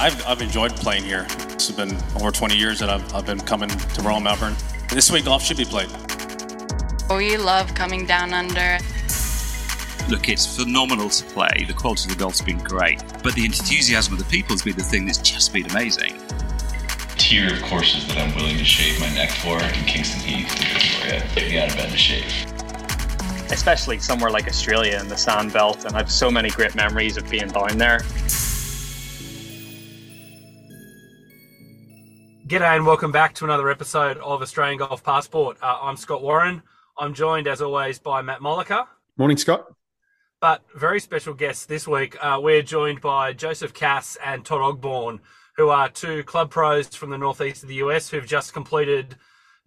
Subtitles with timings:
[0.00, 1.26] I've, I've enjoyed playing here.
[1.50, 4.56] It's been over 20 years that I've, I've been coming to Royal Melbourne.
[4.88, 5.90] This way, golf should be played.
[7.10, 8.78] We love coming down under.
[10.08, 11.66] Look, it's phenomenal to play.
[11.68, 14.74] The quality of the golf's been great, but the enthusiasm of the people has been
[14.74, 16.18] the thing that's just been amazing.
[17.18, 20.80] Tier of courses that I'm willing to shave my neck for in Kingston Heath in
[20.80, 21.26] Victoria.
[21.34, 22.24] Get me out of bed to shave.
[23.52, 27.18] Especially somewhere like Australia in the sand belt, and I have so many great memories
[27.18, 28.00] of being down there.
[32.50, 35.56] G'day and welcome back to another episode of Australian Golf Passport.
[35.62, 36.64] Uh, I'm Scott Warren.
[36.98, 38.88] I'm joined, as always, by Matt Molliker.
[39.16, 39.66] Morning, Scott.
[40.40, 42.16] But very special guests this week.
[42.20, 45.20] Uh, we're joined by Joseph Kass and Todd Ogborn,
[45.58, 49.14] who are two club pros from the northeast of the US who've just completed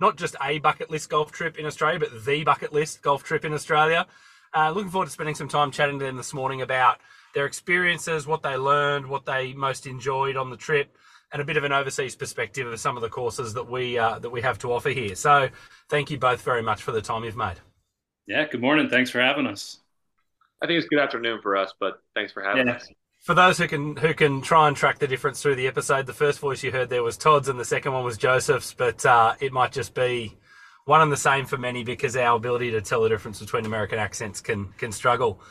[0.02, 3.46] not just a bucket list golf trip in Australia, but the bucket list golf trip
[3.46, 4.08] in Australia.
[4.54, 7.00] Uh, looking forward to spending some time chatting to them this morning about
[7.34, 10.98] their experiences, what they learned, what they most enjoyed on the trip
[11.34, 14.20] and a bit of an overseas perspective of some of the courses that we uh,
[14.20, 15.16] that we have to offer here.
[15.16, 15.50] So,
[15.90, 17.56] thank you both very much for the time you've made.
[18.28, 18.90] Yeah, good morning.
[18.90, 19.80] Thanks for having us.
[20.62, 22.76] I think it's good afternoon for us, but thanks for having yeah.
[22.76, 22.88] us.
[23.24, 26.14] For those who can who can try and track the difference through the episode, the
[26.14, 28.74] first voice you heard there was Todd's, and the second one was Joseph's.
[28.74, 30.38] But uh, it might just be
[30.86, 33.98] one and the same for many because our ability to tell the difference between American
[33.98, 35.42] accents can can struggle.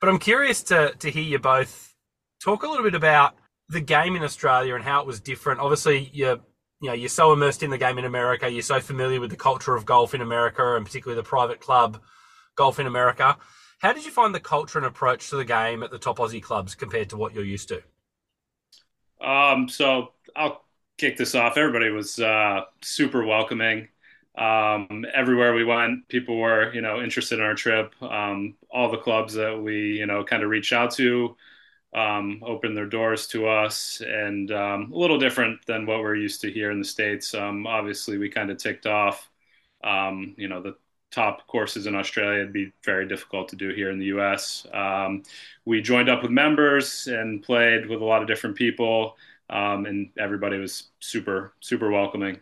[0.00, 1.94] But I'm curious to to hear you both
[2.40, 3.34] talk a little bit about
[3.72, 5.60] the game in Australia and how it was different.
[5.60, 6.40] Obviously, you're
[6.80, 8.50] you know you're so immersed in the game in America.
[8.50, 12.00] You're so familiar with the culture of golf in America and particularly the private club
[12.54, 13.36] golf in America.
[13.78, 16.42] How did you find the culture and approach to the game at the top Aussie
[16.42, 17.82] clubs compared to what you're used to?
[19.26, 20.64] Um, so I'll
[20.98, 21.56] kick this off.
[21.56, 23.88] Everybody was uh, super welcoming.
[24.36, 27.94] Um, everywhere we went, people were, you know, interested in our trip.
[28.02, 31.36] Um, all the clubs that we, you know, kind of reached out to
[31.94, 36.40] um, opened their doors to us, and um, a little different than what we're used
[36.42, 37.34] to here in the states.
[37.34, 39.30] Um, obviously, we kind of ticked off,
[39.84, 40.76] um, you know, the
[41.10, 42.40] top courses in Australia.
[42.40, 44.66] It'd be very difficult to do here in the U.S.
[44.72, 45.22] Um,
[45.64, 49.16] we joined up with members and played with a lot of different people,
[49.50, 52.40] um, and everybody was super super welcoming.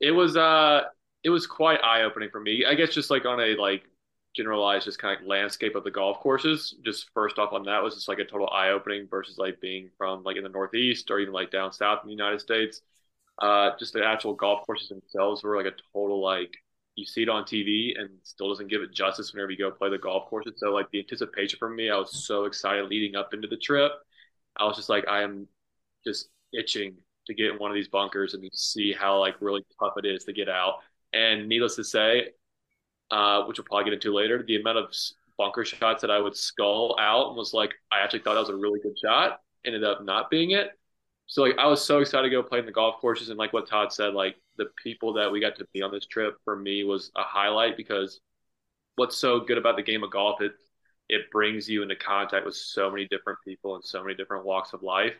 [0.00, 0.82] It was uh,
[1.22, 2.64] it was quite eye opening for me.
[2.68, 3.84] I guess just like on a like
[4.34, 6.74] generalized just kind of landscape of the golf courses.
[6.84, 9.90] Just first off on that was just like a total eye opening versus like being
[9.98, 12.82] from like in the Northeast or even like down south in the United States.
[13.40, 16.54] Uh, just the actual golf courses themselves were like a total like
[16.96, 19.90] you see it on TV and still doesn't give it justice whenever you go play
[19.90, 20.54] the golf courses.
[20.58, 23.92] So like the anticipation for me, I was so excited leading up into the trip.
[24.56, 25.48] I was just like, I am
[26.06, 26.96] just itching
[27.26, 30.24] to get in one of these bunkers and see how like really tough it is
[30.24, 30.74] to get out.
[31.12, 32.28] And needless to say,
[33.10, 34.94] uh, which we'll probably get into later, the amount of
[35.36, 38.48] bunker shots that I would skull out and was like I actually thought that was
[38.50, 39.40] a really good shot.
[39.64, 40.70] Ended up not being it.
[41.26, 43.52] So like I was so excited to go play in the golf courses and like
[43.52, 46.54] what Todd said, like the people that we got to be on this trip for
[46.56, 48.20] me was a highlight because
[48.96, 50.52] what's so good about the game of golf it
[51.08, 54.72] it brings you into contact with so many different people and so many different walks
[54.72, 55.14] of life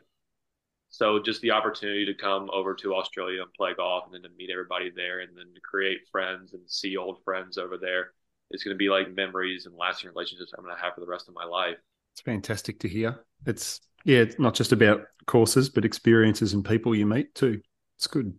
[0.94, 4.37] so just the opportunity to come over to Australia and play golf and then to
[4.38, 8.12] meet everybody there and then to create friends and see old friends over there
[8.53, 11.09] is going to be like memories and lasting relationships I'm going to have for the
[11.09, 11.78] rest of my life.
[12.12, 13.25] It's fantastic to hear.
[13.44, 17.61] It's yeah, it's not just about courses, but experiences and people you meet too.
[17.99, 18.32] It's good.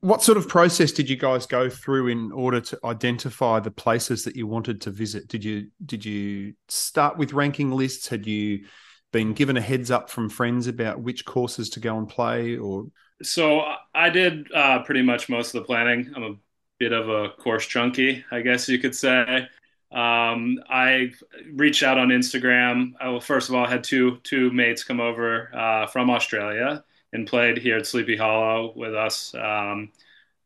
[0.00, 4.24] What sort of process did you guys go through in order to identify the places
[4.24, 5.28] that you wanted to visit?
[5.28, 8.08] Did you did you start with ranking lists?
[8.08, 8.64] Had you
[9.12, 12.86] been given a heads up from friends about which courses to go and play or?
[13.22, 13.62] So
[13.94, 16.12] i did uh, pretty much most of the planning.
[16.14, 16.34] I'm a
[16.78, 19.48] bit of a course junkie i guess you could say.
[19.90, 21.10] Um, i
[21.52, 22.92] reached out on instagram.
[23.00, 26.84] I, well, first of all I had two two mates come over uh, from australia
[27.12, 29.90] and played here at sleepy hollow with us um,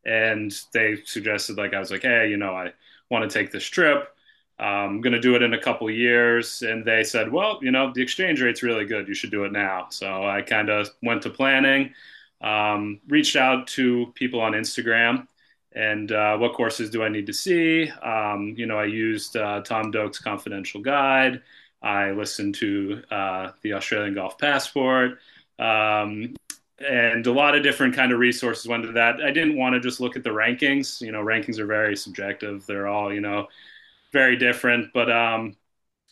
[0.05, 2.73] and they suggested like i was like hey you know i
[3.11, 4.12] want to take this trip
[4.65, 6.63] I'm going to do it in a couple years.
[6.63, 9.09] And they said, well, you know, the exchange rate's really good.
[9.09, 9.87] You should do it now.
[9.91, 11.95] So I kind of went to planning,
[12.41, 15.27] um, reached out to people on Instagram
[15.75, 17.89] and uh, what courses do I need to see?
[18.03, 21.43] Um, you know, I used uh, Tom Doak's confidential guide.
[21.83, 25.19] I listened to uh, the Australian Golf Passport.
[25.59, 26.35] Um,
[26.79, 29.23] and a lot of different kind of resources went to that.
[29.23, 31.01] I didn't want to just look at the rankings.
[31.01, 32.67] You know, rankings are very subjective.
[32.67, 33.49] They're all, you know,
[34.13, 34.93] very different.
[34.93, 35.57] But um,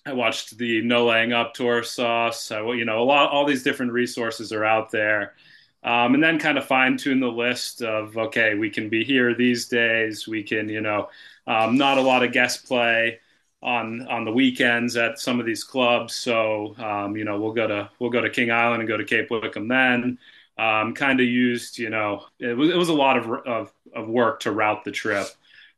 [0.06, 2.50] I watched the No Laying Up Tourist Sauce.
[2.52, 5.34] I, you know, a lot, all these different resources are out there.
[5.82, 9.34] Um, and then kind of fine tune the list of okay, we can be here
[9.34, 10.28] these days.
[10.28, 11.08] We can, you know,
[11.46, 13.20] um, not a lot of guest play.
[13.62, 16.14] on on the weekends at some of these clubs.
[16.14, 19.04] So um, you know, we'll go to we'll go to King Island and go to
[19.04, 20.18] Cape Wickham then.
[20.58, 24.08] Um, kind of used, you know, it was it was a lot of of, of
[24.08, 25.28] work to route the trip.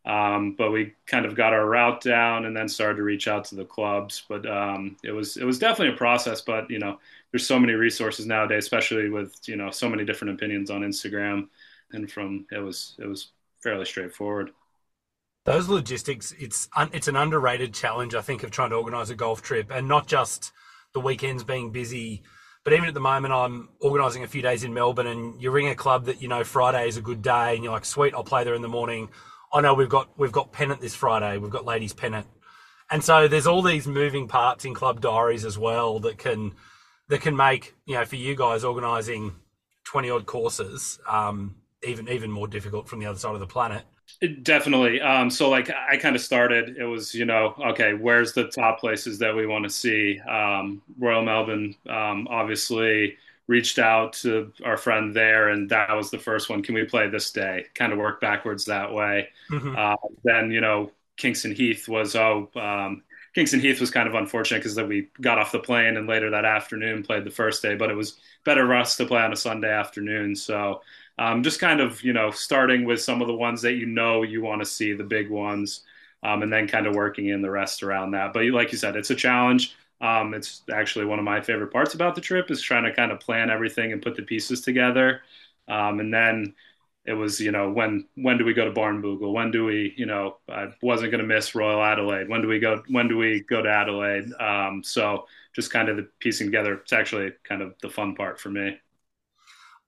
[0.04, 3.44] Um, but we kind of got our route down and then started to reach out
[3.46, 4.24] to the clubs.
[4.28, 6.40] But um, it was it was definitely a process.
[6.40, 6.98] But you know,
[7.30, 11.48] there's so many resources nowadays, especially with you know so many different opinions on Instagram,
[11.92, 13.28] and from it was it was
[13.62, 14.50] fairly straightforward.
[15.44, 19.42] Those logistics, it's it's an underrated challenge, I think, of trying to organise a golf
[19.42, 20.52] trip, and not just
[20.94, 22.22] the weekends being busy,
[22.64, 25.68] but even at the moment, I'm organising a few days in Melbourne, and you ring
[25.68, 28.22] a club that you know Friday is a good day, and you're like, sweet, I'll
[28.22, 29.08] play there in the morning.
[29.52, 32.26] I know we've got we've got pennant this Friday, we've got ladies pennant,
[32.90, 36.54] and so there's all these moving parts in club diaries as well that can
[37.08, 39.34] that can make you know for you guys organising
[39.84, 43.82] twenty odd courses um, even even more difficult from the other side of the planet.
[44.42, 45.00] Definitely.
[45.00, 46.76] Um, so, like, I kind of started.
[46.76, 50.20] It was, you know, okay, where's the top places that we want to see?
[50.20, 53.16] Um, Royal Melbourne, um, obviously,
[53.46, 56.62] reached out to our friend there, and that was the first one.
[56.62, 57.66] Can we play this day?
[57.74, 59.28] Kind of work backwards that way.
[59.50, 59.74] Mm-hmm.
[59.76, 63.02] Uh, then, you know, Kingston Heath was oh, um,
[63.34, 66.30] Kingston Heath was kind of unfortunate because then we got off the plane and later
[66.30, 69.32] that afternoon played the first day, but it was better for us to play on
[69.32, 70.36] a Sunday afternoon.
[70.36, 70.82] So
[71.18, 74.22] um, just kind of you know starting with some of the ones that you know
[74.22, 75.82] you want to see, the big ones,
[76.22, 78.32] um, and then kind of working in the rest around that.
[78.32, 79.76] But like you said, it's a challenge.
[80.02, 83.12] Um, it's actually one of my favorite parts about the trip is trying to kind
[83.12, 85.22] of plan everything and put the pieces together.
[85.68, 86.54] Um, and then
[87.04, 89.32] it was, you know, when when do we go to Barnbougle?
[89.32, 92.28] When do we, you know, I wasn't going to miss Royal Adelaide.
[92.28, 92.82] When do we go?
[92.88, 94.32] When do we go to Adelaide?
[94.40, 96.74] Um, so just kind of the piecing together.
[96.74, 98.78] It's actually kind of the fun part for me.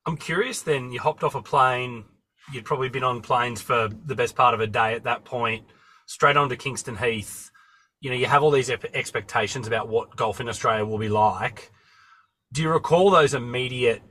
[0.06, 0.62] I'm curious.
[0.62, 2.04] Then you hopped off a plane.
[2.52, 5.66] You'd probably been on planes for the best part of a day at that point.
[6.06, 7.50] Straight on to Kingston Heath.
[8.04, 11.72] You know, you have all these expectations about what golf in Australia will be like.
[12.52, 14.02] Do you recall those immediate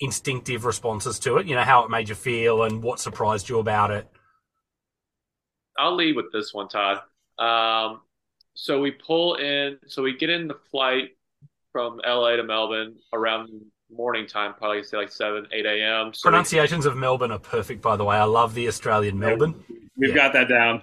[0.00, 1.46] instinctive responses to it?
[1.46, 4.08] You know, how it made you feel and what surprised you about it?
[5.78, 7.02] I'll lead with this one, Todd.
[7.38, 8.00] Um,
[8.54, 11.10] so we pull in, so we get in the flight
[11.70, 13.48] from LA to Melbourne around
[13.92, 16.12] morning time, probably say like 7, 8 a.m.
[16.14, 18.16] So Pronunciations we, of Melbourne are perfect, by the way.
[18.16, 19.54] I love the Australian Melbourne.
[19.96, 20.16] We've yeah.
[20.16, 20.82] got that down.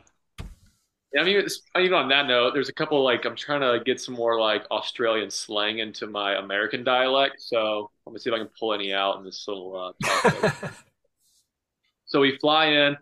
[1.17, 1.45] I mean,
[1.79, 4.65] even on that note, there's a couple like I'm trying to get some more like
[4.71, 7.35] Australian slang into my American dialect.
[7.39, 10.51] So let me see if I can pull any out in this little uh,
[12.05, 12.97] so we fly in,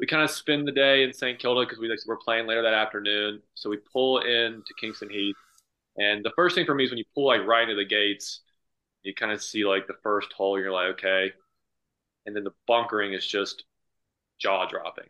[0.00, 1.38] we kind of spend the day in St.
[1.38, 3.42] Kilda because we like, we're playing later that afternoon.
[3.54, 5.36] So we pull in to Kingston Heath,
[5.98, 8.40] and the first thing for me is when you pull like right into the gates,
[9.02, 11.32] you kind of see like the first hole, and you're like, okay,
[12.24, 13.64] and then the bunkering is just
[14.40, 15.08] jaw dropping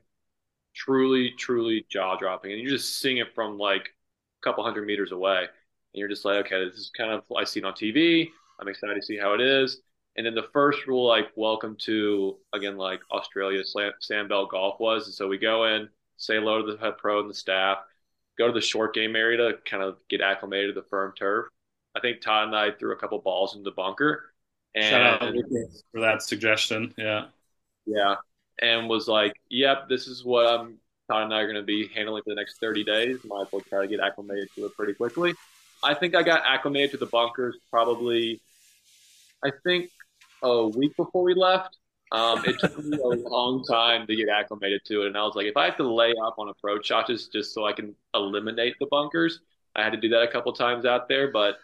[0.75, 2.53] truly, truly jaw dropping.
[2.53, 3.95] And you're just seeing it from like
[4.41, 5.41] a couple hundred meters away.
[5.41, 8.29] And you're just like, okay, this is kind of, I see it on TV.
[8.61, 9.81] I'm excited to see how it is.
[10.17, 15.07] And then the first rule, like, welcome to, again, like Australia Sandbelt Golf was.
[15.07, 15.89] And so we go in,
[16.19, 17.79] say hello to the head pro and the staff,
[18.39, 21.47] go to the short game area to kind of get acclimated to the firm turf.
[21.97, 24.33] I think Todd and I threw a couple balls into the bunker.
[24.75, 25.35] And Shout out
[25.93, 26.95] for that suggestion.
[26.97, 27.27] Yeah.
[27.87, 28.17] Yeah
[28.61, 30.79] and was like, "Yep, this is what I'm
[31.09, 33.19] Todd and I are going to be handling for the next 30 days.
[33.25, 35.35] Might as well try to get acclimated to it pretty quickly."
[35.83, 38.41] I think I got acclimated to the bunkers probably,
[39.45, 39.91] I think,
[40.43, 41.77] a week before we left.
[42.13, 45.35] Um, it took me a long time to get acclimated to it, and I was
[45.35, 48.75] like, if I have to lay up on approach shots just so I can eliminate
[48.79, 49.41] the bunkers,
[49.75, 51.59] I had to do that a couple times out there, but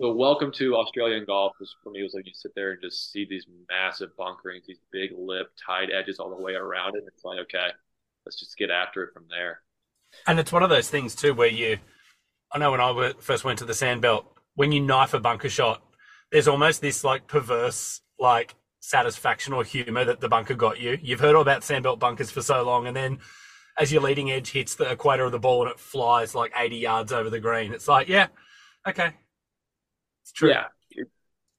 [0.00, 3.26] so welcome to Australian golf for me was like you sit there and just see
[3.28, 7.02] these massive bunkerings, these big lip tight edges all the way around it.
[7.08, 7.70] It's like okay,
[8.24, 9.62] let's just get after it from there.
[10.26, 11.78] And it's one of those things too where you,
[12.52, 14.24] I know when I first went to the sandbelt,
[14.54, 15.82] when you knife a bunker shot,
[16.30, 20.96] there's almost this like perverse like satisfaction or humor that the bunker got you.
[21.02, 23.18] You've heard all about sandbelt bunkers for so long, and then
[23.76, 26.76] as your leading edge hits the equator of the ball and it flies like 80
[26.76, 28.28] yards over the green, it's like, yeah,
[28.86, 29.14] okay,
[30.28, 30.50] it's true.
[30.50, 30.64] Yeah.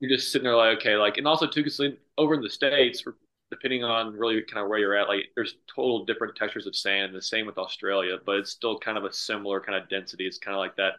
[0.01, 1.81] You're, just sitting there like, okay, like, and also too, because
[2.17, 3.03] over in the States,
[3.51, 7.13] depending on really kind of where you're at, like there's total different textures of sand.
[7.13, 10.25] The same with Australia, but it's still kind of a similar kind of density.
[10.25, 10.93] It's kind of like that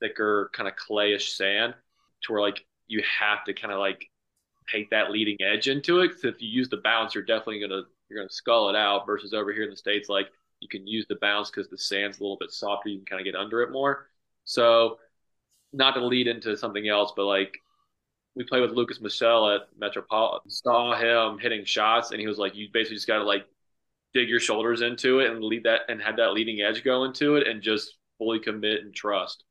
[0.00, 1.74] thicker kind of clayish sand
[2.22, 4.04] to where like you have to kind of like
[4.68, 6.18] take that leading edge into it.
[6.18, 9.06] So if you use the bounce, you're definitely gonna you're gonna skull it out.
[9.06, 10.26] Versus over here in the states, like
[10.60, 12.88] you can use the bounce because the sand's a little bit softer.
[12.88, 14.08] You can kind of get under it more.
[14.44, 14.98] So
[15.72, 17.58] not to lead into something else, but like
[18.36, 22.54] we played with Lucas Michel at Metropolitan, saw him hitting shots, and he was like,
[22.56, 23.46] you basically just got to like
[24.14, 27.36] dig your shoulders into it and lead that and have that leading edge go into
[27.36, 29.44] it and just fully commit and trust.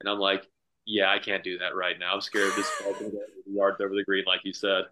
[0.00, 0.46] And I'm like,
[0.86, 2.14] yeah, I can't do that right now.
[2.14, 4.84] I'm scared of this ball's going to yards over the green, like you said.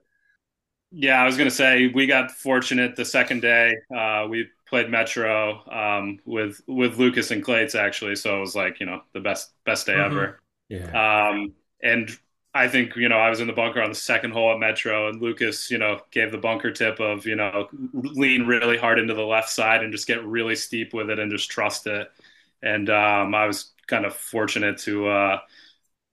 [0.90, 3.74] Yeah, I was going to say we got fortunate the second day.
[3.94, 8.78] Uh, we played Metro um, with with Lucas and Clates actually, so it was like
[8.80, 9.98] you know the best best day Mm-hmm.
[9.98, 10.40] ever.
[10.68, 11.28] Yeah.
[11.30, 12.10] Um, and
[12.54, 15.08] I think you know I was in the bunker on the second hole at Metro,
[15.08, 19.14] and Lucas you know gave the bunker tip of you know lean really hard into
[19.14, 22.08] the left side and just get really steep with it and just trust it.
[22.62, 25.40] And um, I was kind of fortunate to uh,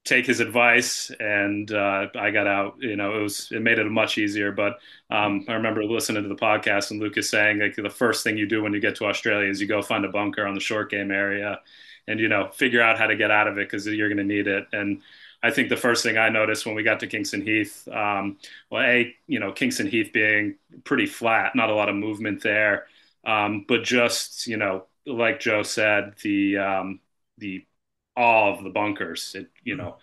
[0.03, 2.75] take his advice, and uh, I got out.
[2.79, 4.51] You know, it was it made it much easier.
[4.51, 4.79] But
[5.09, 8.47] um, I remember listening to the podcast and Lucas saying like the first thing you
[8.47, 10.89] do when you get to Australia is you go find a bunker on the short
[10.89, 11.59] game area,
[12.07, 14.23] and you know figure out how to get out of it because you're going to
[14.23, 14.67] need it.
[14.73, 15.01] And
[15.43, 18.37] I think the first thing I noticed when we got to Kingston Heath, um,
[18.69, 22.87] well, a you know Kingston Heath being pretty flat, not a lot of movement there,
[23.25, 26.99] um, but just you know like Joe said, the um,
[27.37, 27.65] the
[28.15, 29.33] all of the bunkers.
[29.35, 29.97] It, you know,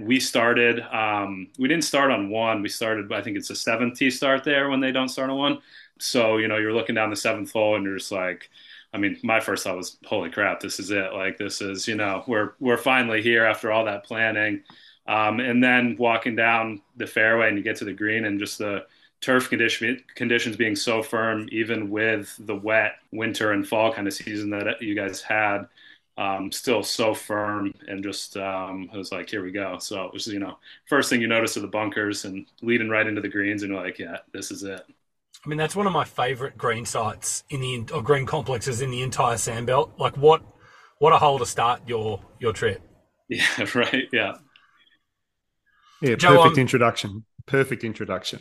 [0.00, 0.80] we started.
[0.80, 2.62] Um, we didn't start on one.
[2.62, 3.12] We started.
[3.12, 5.58] I think it's a seventh tee start there when they don't start on one.
[5.98, 8.48] So you know, you're looking down the seventh hole and you're just like.
[8.92, 11.12] I mean, my first thought was, "Holy crap, this is it!
[11.12, 14.62] Like, this is you know, we're we're finally here after all that planning."
[15.06, 18.58] Um, and then walking down the fairway and you get to the green and just
[18.58, 18.86] the
[19.20, 24.12] turf condition, conditions being so firm, even with the wet winter and fall kind of
[24.14, 25.66] season that you guys had,
[26.18, 29.78] um, still so firm and just um, it was like, here we go.
[29.78, 33.06] So it was, you know, first thing you notice are the bunkers and leading right
[33.06, 34.82] into the greens, and you're like, yeah, this is it.
[35.44, 38.90] I mean, that's one of my favourite green sites in the or green complexes in
[38.90, 39.98] the entire sandbelt.
[39.98, 40.42] Like, what
[40.98, 42.82] what a hole to start your your trip.
[43.30, 44.08] Yeah, right.
[44.10, 44.38] Yeah.
[46.00, 47.24] Yeah, Joe, perfect um, introduction.
[47.44, 48.40] Perfect introduction.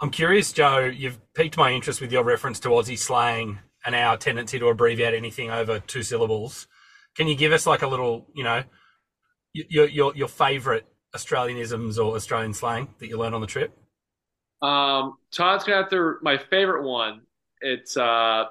[0.00, 0.86] I'm curious, Joe.
[0.86, 5.12] You've piqued my interest with your reference to Aussie slang and our tendency to abbreviate
[5.12, 6.66] anything over two syllables.
[7.14, 8.62] Can you give us like a little, you know,
[9.52, 10.84] your your your favourite
[11.14, 13.76] Australianisms or Australian slang that you learned on the trip?
[14.62, 16.16] Um, Todd's gonna have to.
[16.22, 17.22] My favorite one.
[17.62, 18.46] It's uh,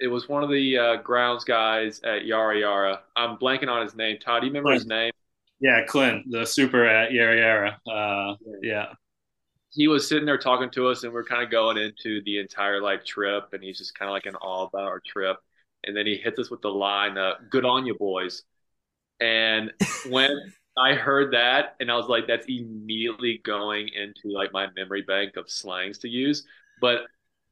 [0.00, 3.00] it was one of the uh, grounds guys at Yarra Yarra.
[3.16, 4.18] I'm blanking on his name.
[4.18, 5.12] Todd, do you remember his name?
[5.60, 7.80] Yeah, Clint, the super at Yarra Yarra.
[7.86, 8.86] Uh, yeah.
[9.72, 12.80] He was sitting there talking to us, and we're kind of going into the entire
[12.80, 15.36] like trip, and he's just kind of like in awe about our trip.
[15.84, 18.42] And then he hits us with the line, uh, "Good on you, boys."
[19.20, 19.72] And
[20.08, 20.30] when
[20.78, 25.36] I heard that, and I was like, "That's immediately going into like my memory bank
[25.36, 26.46] of slangs to use."
[26.80, 27.06] But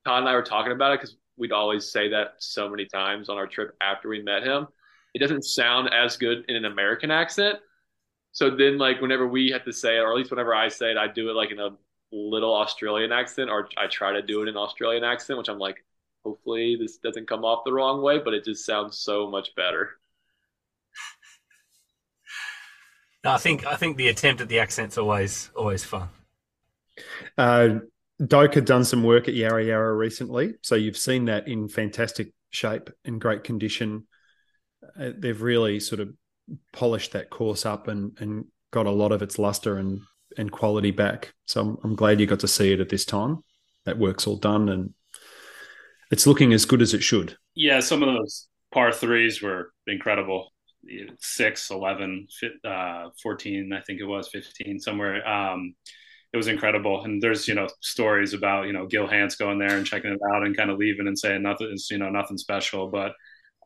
[0.04, 3.28] Todd and I were talking about it because we'd always say that so many times
[3.28, 4.68] on our trip after we met him.
[5.14, 7.58] It doesn't sound as good in an American accent.
[8.32, 10.90] So then, like, whenever we have to say it, or at least whenever I say
[10.92, 11.76] it, I do it like in a
[12.12, 15.84] little Australian accent, or I try to do it in Australian accent, which I'm like,
[16.24, 19.98] hopefully this doesn't come off the wrong way, but it just sounds so much better.
[23.24, 26.08] No, I think I think the attempt at the accent's always always fun.
[27.36, 27.80] Uh,
[28.24, 32.32] Doak had done some work at Yarra Yarra recently, so you've seen that in fantastic
[32.50, 34.06] shape and great condition.
[34.98, 36.10] Uh, they've really sort of
[36.72, 40.00] polished that course up and and got a lot of its luster and
[40.36, 41.34] and quality back.
[41.46, 43.42] So I'm, I'm glad you got to see it at this time.
[43.84, 44.94] That work's all done and
[46.10, 47.36] it's looking as good as it should.
[47.54, 50.52] Yeah, some of those par threes were incredible.
[51.20, 55.26] Six, 11, fi- uh, 14, I think it was 15, somewhere.
[55.28, 55.74] Um,
[56.32, 57.04] it was incredible.
[57.04, 60.20] And there's, you know, stories about, you know, Gil Hanse going there and checking it
[60.34, 62.88] out and kind of leaving and saying nothing you know, nothing special.
[62.88, 63.14] But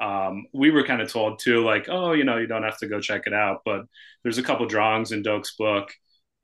[0.00, 2.88] um, we were kind of told too, like, oh, you know, you don't have to
[2.88, 3.62] go check it out.
[3.64, 3.83] But
[4.23, 5.92] there's a couple drawings in Doak's book.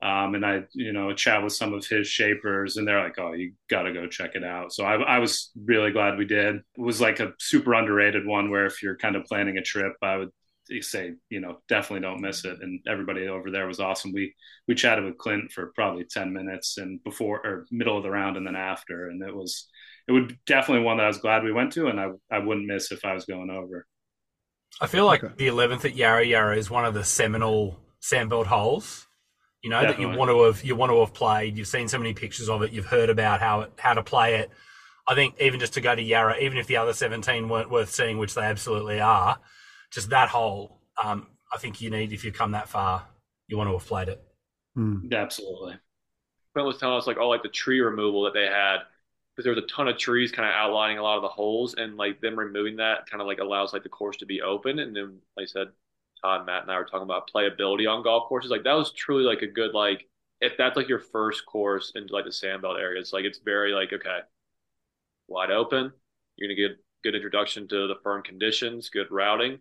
[0.01, 3.33] Um, and I, you know, chat with some of his shapers, and they're like, "Oh,
[3.33, 6.55] you got to go check it out." So I, I was really glad we did.
[6.55, 9.93] It was like a super underrated one, where if you're kind of planning a trip,
[10.01, 10.29] I would
[10.81, 12.57] say, you know, definitely don't miss it.
[12.61, 14.11] And everybody over there was awesome.
[14.13, 14.33] We
[14.67, 18.37] we chatted with Clint for probably ten minutes, and before or middle of the round,
[18.37, 19.67] and then after, and it was
[20.07, 22.67] it would definitely one that I was glad we went to, and I I wouldn't
[22.67, 23.85] miss if I was going over.
[24.81, 29.07] I feel like the eleventh at Yarra Yarra is one of the seminal sandbelt holes.
[29.61, 30.05] You know Definitely.
[30.05, 31.57] that you want to have you want to have played.
[31.57, 32.71] You've seen so many pictures of it.
[32.71, 34.51] You've heard about how it, how to play it.
[35.07, 37.91] I think even just to go to Yarra, even if the other seventeen weren't worth
[37.91, 39.37] seeing, which they absolutely are,
[39.91, 40.79] just that hole.
[41.01, 43.05] Um, I think you need if you come that far,
[43.47, 44.23] you want to have played it.
[44.77, 45.11] Mm.
[45.11, 45.75] Absolutely.
[46.53, 48.79] Clint was telling us like all like the tree removal that they had
[49.35, 51.75] because there was a ton of trees kind of outlining a lot of the holes
[51.75, 54.79] and like them removing that kind of like allows like the course to be open
[54.79, 55.67] and then like I said
[56.21, 59.23] Todd Matt and I were talking about playability on golf courses like that was truly
[59.23, 60.07] like a good like
[60.41, 63.71] if that's like your first course into like the sandbelt area it's like it's very
[63.71, 64.19] like okay
[65.27, 65.93] wide open
[66.35, 69.59] you're gonna get good introduction to the firm conditions, good routing,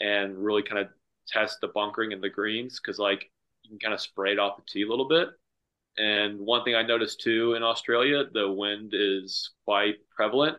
[0.00, 0.88] and really kind of
[1.28, 3.30] test the bunkering and the greens because like
[3.62, 5.28] you can kind of spray it off the tee a little bit.
[5.98, 10.56] And one thing I noticed too in Australia, the wind is quite prevalent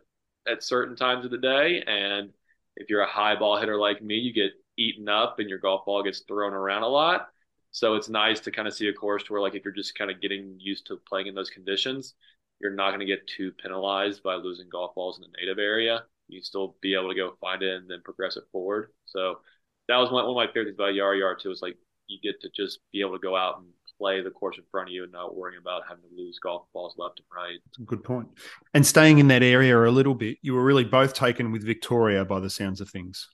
[0.48, 1.83] at certain times of the day.
[1.86, 2.29] And
[2.75, 5.86] if you're a high ball hitter like me, you get eaten up and your golf
[5.86, 7.27] ball gets thrown around a lot.
[7.71, 10.12] So it's nice to kind of see a course where like if you're just kind
[10.12, 12.15] of getting used to playing in those conditions,
[12.60, 16.03] you're not going to get too penalized by losing golf balls in the native area.
[16.31, 18.91] You still be able to go find it and then progress it forward.
[19.05, 19.39] So
[19.88, 21.51] that was one, one of my favorite things about Yarra Yarra too.
[21.51, 24.57] Is like you get to just be able to go out and play the course
[24.57, 27.25] in front of you and not worrying about having to lose golf balls left and
[27.35, 27.59] right.
[27.65, 28.29] That's a good point.
[28.73, 32.25] And staying in that area a little bit, you were really both taken with Victoria
[32.25, 33.27] by the sounds of things.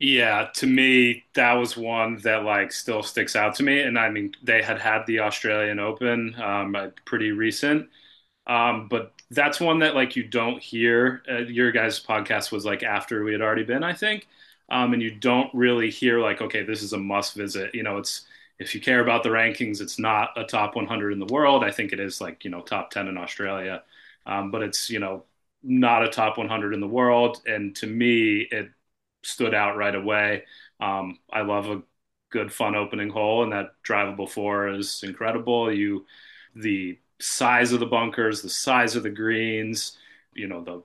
[0.00, 3.80] Yeah, to me, that was one that like still sticks out to me.
[3.80, 7.88] And I mean, they had had the Australian Open, um, pretty recent,
[8.46, 11.22] um, but that's one that like you don't hear.
[11.28, 14.26] Uh, your guys' podcast was like after we had already been, I think,
[14.70, 17.74] um, and you don't really hear like, okay, this is a must visit.
[17.74, 18.26] You know, it's
[18.58, 21.64] if you care about the rankings, it's not a top 100 in the world.
[21.64, 23.82] I think it is like, you know, top 10 in Australia.
[24.26, 25.24] Um, but it's, you know,
[25.62, 27.42] not a top 100 in the world.
[27.46, 28.70] And to me, it
[29.22, 30.44] stood out right away.
[30.80, 31.82] Um, I love a
[32.30, 35.72] good, fun opening hole, and that drivable four is incredible.
[35.72, 36.06] You,
[36.54, 39.98] the size of the bunkers, the size of the greens,
[40.34, 40.82] you know, the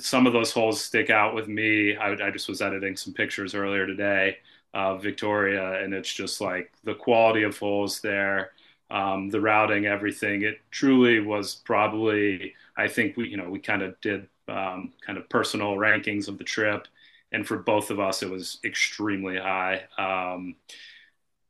[0.00, 1.96] some of those holes stick out with me.
[1.96, 4.38] I, I just was editing some pictures earlier today
[4.72, 8.52] uh, Victoria, and it's just like the quality of holes there,
[8.90, 10.42] um, the routing, everything.
[10.42, 15.18] It truly was probably, I think we, you know, we kind of did um, kind
[15.18, 16.86] of personal rankings of the trip,
[17.32, 19.82] and for both of us, it was extremely high.
[19.98, 20.54] Um,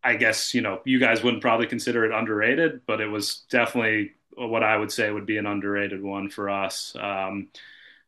[0.02, 4.12] I guess you know you guys wouldn't probably consider it underrated, but it was definitely
[4.37, 6.97] what I would say would be an underrated one for us.
[6.99, 7.49] Um,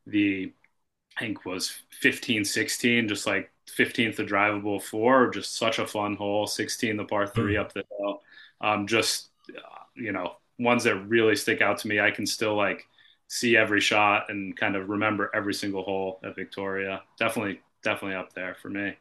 [0.06, 0.52] the
[1.18, 6.16] I think was 15, 16, just like 15th the drivable four, just such a fun
[6.16, 6.46] hole.
[6.46, 7.60] 16 the par three mm.
[7.60, 8.22] up the hill.
[8.60, 9.30] Um, just
[9.94, 12.00] you know ones that really stick out to me.
[12.00, 12.86] I can still like
[13.28, 17.02] see every shot and kind of remember every single hole at Victoria.
[17.18, 18.94] Definitely, definitely up there for me.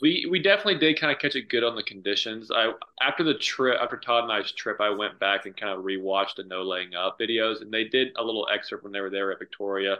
[0.00, 2.50] We we definitely did kind of catch it good on the conditions.
[2.50, 5.84] I after the trip after Todd and I's trip, I went back and kind of
[5.84, 9.10] rewatched the no laying up videos, and they did a little excerpt when they were
[9.10, 9.98] there at Victoria.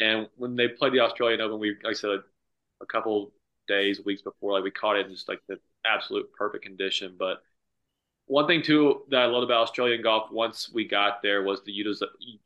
[0.00, 2.20] And when they played the Australian Open, we like I said
[2.80, 3.32] a couple
[3.68, 4.52] days, weeks before.
[4.52, 7.16] Like we caught it in just like the absolute perfect condition.
[7.18, 7.42] But
[8.26, 11.72] one thing too that I loved about Australian golf once we got there was the,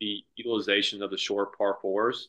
[0.00, 2.28] the utilization of the short par fours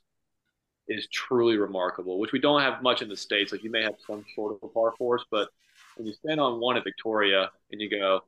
[0.92, 3.52] is truly remarkable, which we don't have much in the states.
[3.52, 5.50] Like you may have some sort of a par fours, but
[5.96, 8.22] when you stand on one at Victoria and you go,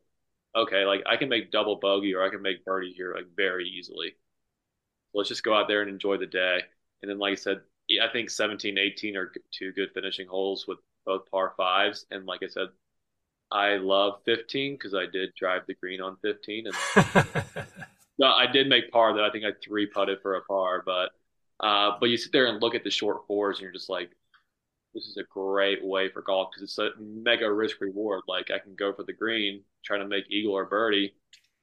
[0.55, 3.67] okay, like I can make double bogey or I can make birdie here like very
[3.67, 4.15] easily.
[5.13, 6.59] Let's just go out there and enjoy the day.
[7.01, 7.61] And then, like I said,
[8.01, 12.05] I think 17, 18 are two good finishing holes with both par fives.
[12.11, 12.69] And like I said,
[13.51, 16.67] I love 15 because I did drive the green on 15.
[16.67, 17.05] And
[18.17, 20.81] no, I did make par that I think I three putted for a par.
[20.85, 21.11] But
[21.59, 24.11] uh, but you sit there and look at the short fours and you're just like,
[24.93, 28.21] this is a great way for golf because it's a mega risk reward.
[28.27, 31.13] Like I can go for the green, trying to make eagle or birdie.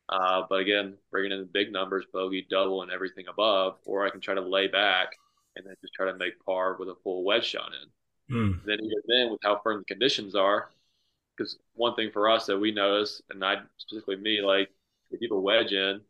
[0.09, 4.11] Uh, but again, bringing in the big numbers, bogey, double, and everything above, or I
[4.11, 5.13] can try to lay back
[5.55, 8.35] and then just try to make par with a full wedge shot in.
[8.35, 8.65] Mm.
[8.65, 10.71] Then even then, with how firm the conditions are,
[11.37, 14.71] because one thing for us that we notice, and I specifically me, like
[15.11, 16.01] if you have a wedge in,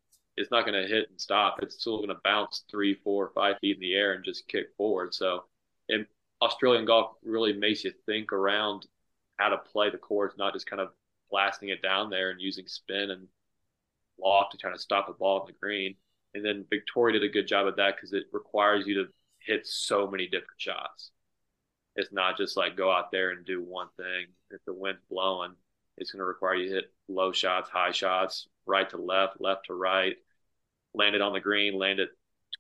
[0.41, 1.59] it's not going to hit and stop.
[1.63, 4.69] It's still going to bounce three, four, five feet in the air and just kick
[4.77, 5.15] forward.
[5.15, 5.45] So,
[5.91, 6.07] and
[6.41, 8.87] Australian golf really makes you think around
[9.37, 10.89] how to play the course, not just kind of
[11.31, 13.29] blasting it down there and using spin and
[14.19, 15.95] loft to try to stop the ball in the green.
[16.35, 19.67] And then Victoria did a good job of that because it requires you to hit
[19.67, 21.11] so many different shots.
[21.97, 24.27] It's not just like go out there and do one thing.
[24.51, 25.53] If the wind's blowing,
[25.99, 29.67] it's going to require you to hit low shots, high shots, right to left, left
[29.67, 30.17] to right,
[30.95, 32.11] land it on the green, land it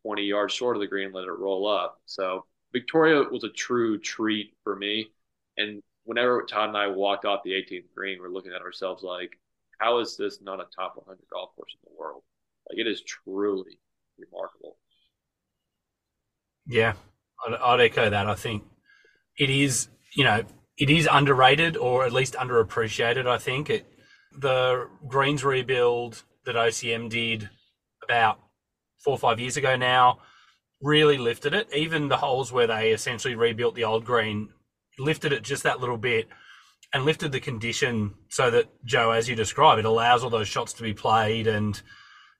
[0.03, 2.01] 20 yards short of the green, let it roll up.
[2.07, 5.11] So Victoria was a true treat for me.
[5.57, 9.39] And whenever Todd and I walked off the 18th green, we're looking at ourselves like,
[9.79, 12.23] how is this not a top 100 golf course in the world?
[12.69, 13.79] Like it is truly
[14.19, 14.77] remarkable.
[16.67, 16.95] Yeah,
[17.47, 18.27] I'd, I'd echo that.
[18.27, 18.65] I think
[19.39, 20.45] it is, you know,
[20.79, 23.27] it is underrated or at least underappreciated.
[23.27, 23.87] I think it,
[24.39, 27.51] the greens rebuild that OCM did
[28.11, 28.41] about
[28.99, 30.19] four or five years ago now
[30.83, 31.69] really lifted it.
[31.75, 34.49] Even the holes where they essentially rebuilt the old green
[34.99, 36.29] lifted it just that little bit
[36.93, 40.73] and lifted the condition so that Joe, as you describe, it allows all those shots
[40.75, 41.47] to be played.
[41.47, 41.81] And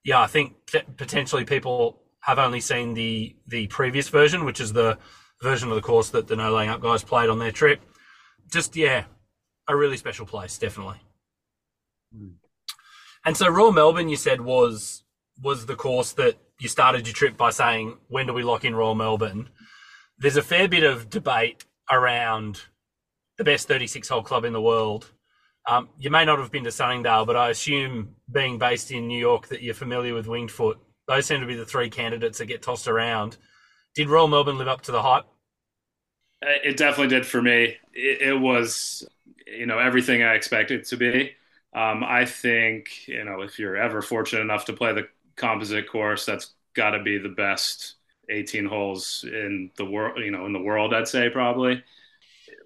[0.05, 0.55] yeah, I think
[0.97, 4.99] potentially people have only seen the the previous version, which is the
[5.43, 7.81] version of the course that the No Laying Up guys played on their trip.
[8.53, 9.05] Just yeah,
[9.69, 11.01] a really special place, definitely.
[12.15, 12.35] Mm.
[13.25, 15.05] And so Royal Melbourne, you said was
[15.43, 18.75] was the course that you started your trip by saying, when do we lock in
[18.75, 19.49] Royal Melbourne?
[20.19, 22.61] There's a fair bit of debate around
[23.39, 25.11] the best 36 hole club in the world.
[25.67, 29.19] Um, you may not have been to Sunningdale, but I assume being based in New
[29.19, 30.79] York that you're familiar with Winged Foot.
[31.07, 33.37] Those seem to be the three candidates that get tossed around.
[33.95, 35.25] Did Royal Melbourne live up to the hype?
[36.43, 37.77] It definitely did for me.
[37.93, 39.07] It, it was,
[39.47, 41.33] you know, everything I expected to be.
[41.75, 45.09] Um, I think, you know, if you're ever fortunate enough to play the
[45.41, 47.95] composite course, that's got to be the best
[48.29, 51.83] 18 holes in the world, you know, in the world, I'd say probably.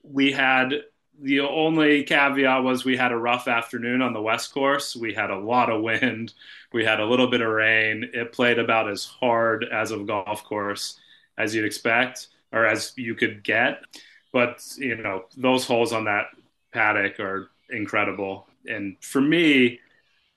[0.02, 0.74] We had
[1.20, 4.96] the only caveat was we had a rough afternoon on the west course.
[4.96, 6.34] We had a lot of wind.
[6.72, 8.10] We had a little bit of rain.
[8.12, 10.98] It played about as hard as a golf course
[11.38, 13.84] as you'd expect or as you could get.
[14.32, 16.26] But, you know, those holes on that
[16.72, 18.46] paddock are incredible.
[18.68, 19.78] And for me,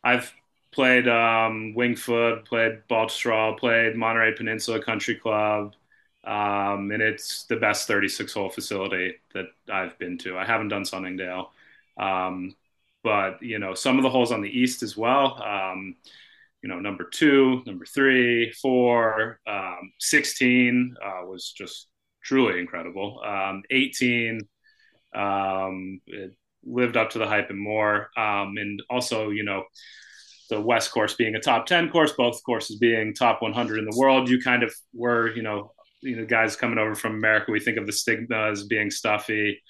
[0.03, 0.31] I've
[0.77, 5.73] played um, Winged Foot, played Baltusrol, played Monterey Peninsula Country Club,
[6.23, 10.37] um, and it's the best 36 hole facility that I've been to.
[10.37, 11.49] I haven't done Sunningdale,
[11.99, 12.55] um,
[13.03, 15.41] but you know some of the holes on the east as well.
[15.41, 15.95] Um,
[16.61, 21.87] you know, number two, number three, four, um, 16 uh, was just
[22.23, 23.19] truly incredible.
[23.25, 24.41] Um, 18,
[25.15, 28.11] um, it lived up to the hype and more.
[28.15, 29.63] and also, you know,
[30.49, 33.97] the West course being a top 10 course, both courses being top 100 in the
[33.97, 37.59] world, you kind of were, you know, you know, guys coming over from America, we
[37.59, 39.61] think of the stigma as being stuffy.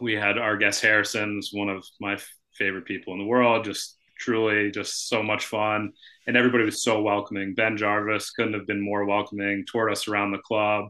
[0.00, 2.18] We had our guest Harrison, one of my
[2.54, 5.92] favorite people in the world, just truly just so much fun.
[6.26, 7.54] And everybody was so welcoming.
[7.54, 10.86] Ben Jarvis couldn't have been more welcoming, toured us around the club,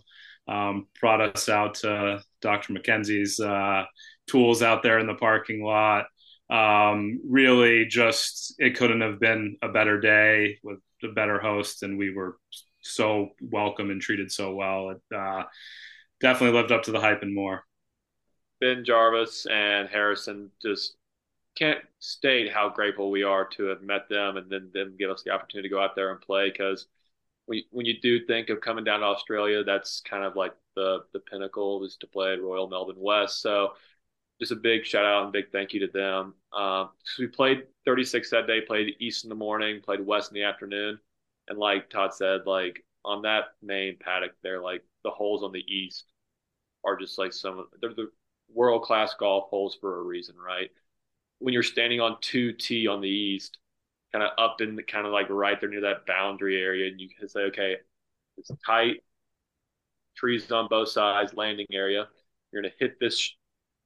[0.47, 2.75] um, brought us out to Dr.
[2.75, 3.85] MacKenzie's uh,
[4.29, 6.07] tools out there in the parking lot
[6.51, 11.99] um, really just it couldn't have been a better day with a better host and
[11.99, 12.39] we were
[12.81, 14.91] so welcome and treated so well.
[14.91, 15.45] It uh,
[16.21, 17.65] definitely lived up to the hype and more.
[18.61, 20.97] Ben jarvis and harrison just
[21.57, 25.23] can't state how grateful we are to have met them and then them give us
[25.23, 26.87] the opportunity to go out there and play because
[27.47, 31.21] when, you do think of coming down to australia that's kind of like the the
[31.21, 33.41] pinnacle is to play royal melbourne west.
[33.41, 33.73] So
[34.41, 36.35] just a big shout out and big thank you to them.
[36.53, 40.35] Um, so we played 36 that day, played East in the morning, played West in
[40.35, 40.99] the afternoon,
[41.49, 45.65] and like Todd said, like on that main paddock there, like the holes on the
[45.73, 46.07] East
[46.85, 48.11] are just like some of they're the
[48.53, 50.71] world class golf holes for a reason, right?
[51.39, 53.59] When you're standing on two T on the East,
[54.13, 57.01] kind of up in the kind of like right there near that boundary area, and
[57.01, 57.77] you can say, okay,
[58.39, 59.03] it's tight,
[60.17, 62.09] trees on both sides, landing area.
[62.53, 63.35] You're gonna hit this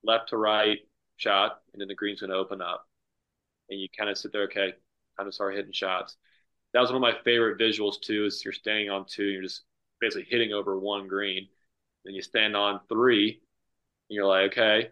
[0.02, 0.78] left to right
[1.16, 2.86] shot, and then the green's going to open up.
[3.70, 4.72] And you kind of sit there, okay,
[5.16, 6.16] kind of start hitting shots.
[6.72, 8.24] That was one of my favorite visuals too.
[8.26, 9.62] Is you're standing on two, you're just
[10.00, 11.48] basically hitting over one green.
[12.04, 13.40] Then you stand on three,
[14.08, 14.90] and you're like, okay,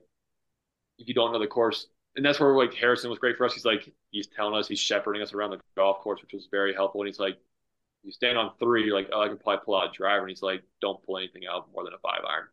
[0.99, 3.55] if you don't know the course, and that's where like Harrison was great for us.
[3.55, 6.75] He's like, he's telling us, he's shepherding us around the golf course, which was very
[6.75, 7.03] helpful.
[7.03, 7.39] And he's like,
[8.03, 10.21] you stand on three, you're like, oh, I can probably pull out a driver.
[10.21, 12.47] And he's like, don't pull anything out more than a five iron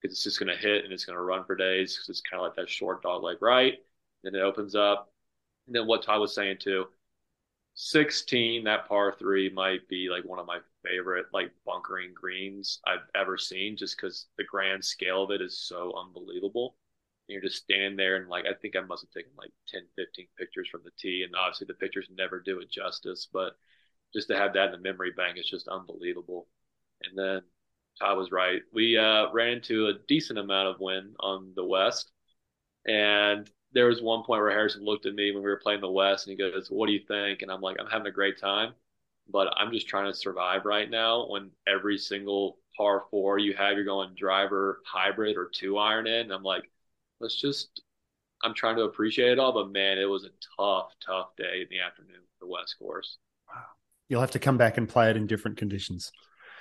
[0.00, 2.22] because it's just going to hit and it's going to run for days because it's
[2.22, 3.78] kind of like that short dog leg right.
[4.22, 5.12] Then it opens up.
[5.66, 6.86] And then what Todd was saying too,
[7.74, 13.06] 16, that par three might be like one of my favorite like bunkering greens I've
[13.14, 16.76] ever seen just because the grand scale of it is so unbelievable.
[17.28, 19.82] And you're just standing there and like, I think I must have taken like 10,
[19.96, 21.22] 15 pictures from the tee.
[21.24, 23.52] And obviously the pictures never do it justice, but
[24.12, 26.48] just to have that in the memory bank is just unbelievable.
[27.04, 27.42] And then
[27.98, 28.62] Todd was right.
[28.72, 32.12] We uh, ran into a decent amount of wind on the west,
[32.86, 35.90] and there was one point where Harrison looked at me when we were playing the
[35.90, 38.38] west, and he goes, "What do you think?" And I'm like, "I'm having a great
[38.38, 38.74] time,
[39.28, 41.26] but I'm just trying to survive right now.
[41.28, 46.22] When every single par four you have, you're going driver, hybrid, or two iron in.
[46.22, 46.70] And I'm like,
[47.20, 47.82] let's just."
[48.42, 51.66] I'm trying to appreciate it all, but man, it was a tough, tough day in
[51.68, 53.18] the afternoon, the West course.
[53.46, 53.62] Wow.
[54.08, 56.10] You'll have to come back and play it in different conditions.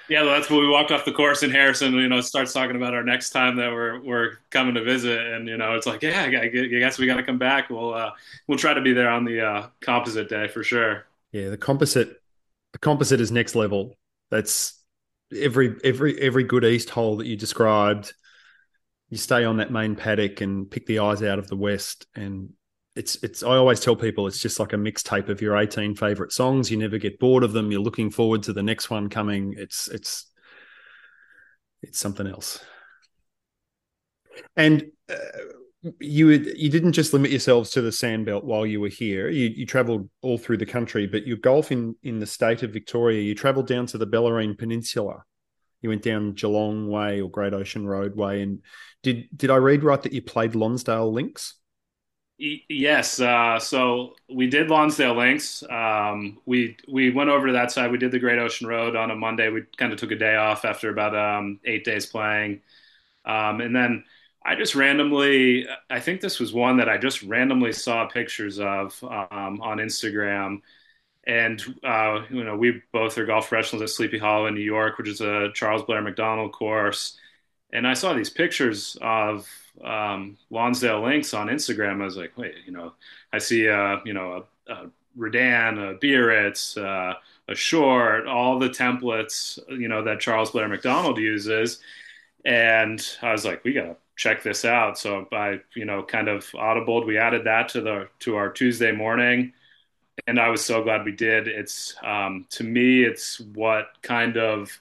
[0.10, 2.96] Yeah, that's when we walked off the course and Harrison, you know, starts talking about
[2.96, 6.24] our next time that we're we're coming to visit, and you know, it's like, yeah,
[6.24, 7.70] I guess we got to come back.
[7.70, 8.12] We'll uh,
[8.48, 11.06] we'll try to be there on the uh, composite day for sure.
[11.32, 12.22] Yeah, the composite,
[12.74, 13.98] the composite is next level.
[14.32, 14.82] That's
[15.36, 18.14] every every every good east hole that you described.
[19.10, 22.54] You stay on that main paddock and pick the eyes out of the west, and
[22.96, 26.32] it's it's I always tell people it's just like a mixtape of your 18 favorite
[26.32, 26.72] songs.
[26.72, 27.72] You never get bored of them.
[27.72, 29.56] You're looking forward to the next one coming.
[29.58, 30.26] It's it's
[31.82, 32.60] it's something else.
[34.56, 35.16] And uh,
[36.00, 39.30] you you didn't just limit yourselves to the sandbelt while you were here.
[39.30, 42.74] You you travelled all through the country, but you golf in in the state of
[42.74, 43.22] Victoria.
[43.22, 45.24] You travelled down to the Bellarine Peninsula.
[45.82, 48.62] You went down Geelong Way or Great Ocean Roadway, and
[49.04, 51.56] did did I read right that you played Lonsdale Links?
[52.42, 53.20] Yes.
[53.20, 55.62] Uh, so we did Lonsdale Links.
[55.70, 57.92] Um, we we went over to that side.
[57.92, 59.50] We did the Great Ocean Road on a Monday.
[59.50, 62.62] We kind of took a day off after about um, eight days playing,
[63.26, 64.06] um, and then
[64.46, 65.68] I just randomly.
[65.90, 70.62] I think this was one that I just randomly saw pictures of um, on Instagram,
[71.26, 74.98] and uh, you know we both are golf professionals at Sleepy Hollow in New York,
[74.98, 77.18] which is a Charles Blair Macdonald course,
[77.72, 79.48] and I saw these pictures of
[79.84, 82.02] um, Lonsdale Links on Instagram.
[82.02, 82.94] I was like, wait, you know,
[83.32, 87.16] I see, uh, you know, a, a Redan, a Biarritz, uh,
[87.48, 91.80] a Short, all the templates, you know, that Charles Blair Macdonald uses.
[92.46, 94.98] And I was like, we got to check this out.
[94.98, 97.06] So I, you know, kind of audibled.
[97.06, 99.54] We added that to the to our Tuesday morning,
[100.28, 101.48] and I was so glad we did.
[101.48, 104.78] It's um, to me, it's what kind of,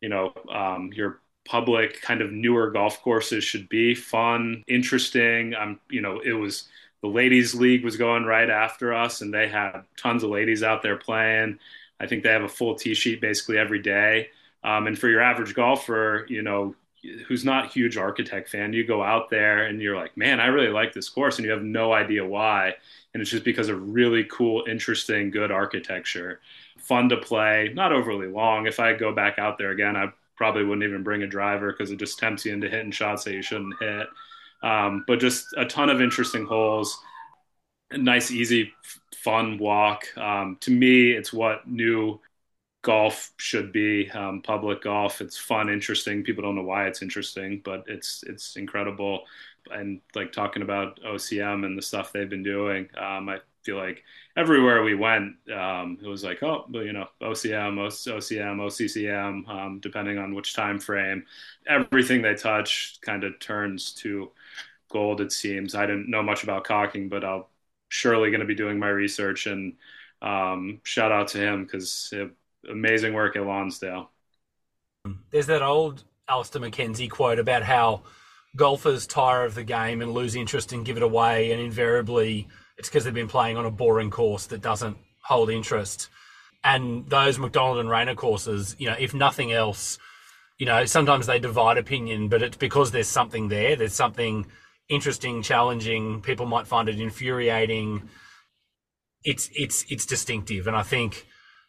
[0.00, 5.54] you know, um, your public kind of newer golf courses should be fun, interesting.
[5.54, 6.68] I'm, you know, it was
[7.00, 10.82] the ladies league was going right after us and they had tons of ladies out
[10.82, 11.58] there playing.
[11.98, 14.28] I think they have a full tee sheet basically every day.
[14.64, 16.74] Um, and for your average golfer, you know,
[17.26, 20.68] who's not huge architect fan, you go out there and you're like, man, I really
[20.68, 22.74] like this course, and you have no idea why.
[23.12, 26.40] And it's just because of really cool, interesting, good architecture.
[26.78, 28.66] Fun to play, not overly long.
[28.66, 31.90] If I go back out there again, I probably wouldn't even bring a driver because
[31.90, 34.06] it just tempts you into hitting shots that you shouldn't hit.
[34.62, 36.98] Um, but just a ton of interesting holes,
[37.92, 38.72] nice, easy,
[39.14, 40.06] fun walk.
[40.16, 42.20] Um, to me, it's what new
[42.82, 44.10] golf should be.
[44.10, 45.20] Um, public golf.
[45.20, 46.24] It's fun, interesting.
[46.24, 49.24] People don't know why it's interesting, but it's it's incredible.
[49.70, 54.02] And like talking about OCM and the stuff they've been doing, um, I feel like
[54.36, 59.80] everywhere we went, um, it was like, oh, but you know, OCM, OCM, OCCM, um,
[59.80, 61.24] depending on which time frame.
[61.66, 64.30] Everything they touch kind of turns to
[64.90, 65.20] gold.
[65.20, 65.74] It seems.
[65.74, 67.44] I didn't know much about Cocking, but I'm
[67.88, 69.46] surely going to be doing my research.
[69.46, 69.74] And
[70.20, 72.12] um, shout out to him because
[72.70, 74.10] amazing work at Lonsdale.
[75.30, 78.02] There's that old Alister MacKenzie quote about how
[78.54, 82.48] golfers tire of the game and lose interest and give it away, and invariably
[82.82, 86.08] it's because they've been playing on a boring course that doesn't hold interest.
[86.64, 90.00] And those Macdonald and Raynor courses, you know, if nothing else,
[90.58, 93.76] you know, sometimes they divide opinion, but it's because there's something there.
[93.76, 94.46] There's something
[94.88, 96.22] interesting, challenging.
[96.22, 98.08] People might find it infuriating.
[99.22, 101.24] It's it's it's distinctive, and I think,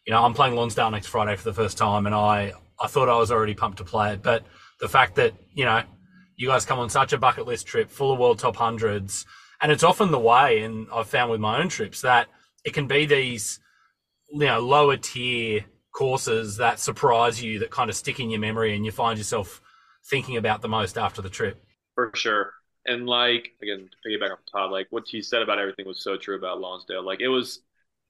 [0.08, 3.08] you know, I'm playing Lonsdale next Friday for the first time, and I I thought
[3.08, 4.44] I was already pumped to play it, but
[4.80, 5.84] the fact that you know,
[6.38, 9.28] you guys come on such a bucket list trip full of world top hundreds
[9.64, 12.28] and it's often the way, and I've found with my own trips that
[12.66, 13.62] it can be these,
[14.30, 18.76] you know, lower tier courses that surprise you, that kind of stick in your memory,
[18.76, 19.62] and you find yourself
[20.10, 21.64] thinking about the most after the trip.
[21.96, 22.52] For sure.
[22.86, 26.18] And like again, to piggyback on Todd, like what he said about everything was so
[26.18, 27.06] true about Lonsdale.
[27.06, 27.62] Like it was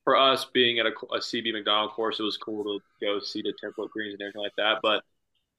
[0.03, 3.43] for us being at a, a CB Macdonald course, it was cool to go see
[3.43, 4.79] the template greens and everything like that.
[4.81, 5.03] But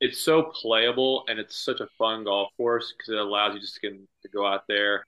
[0.00, 3.78] it's so playable and it's such a fun golf course because it allows you just
[3.80, 5.04] to, to go out there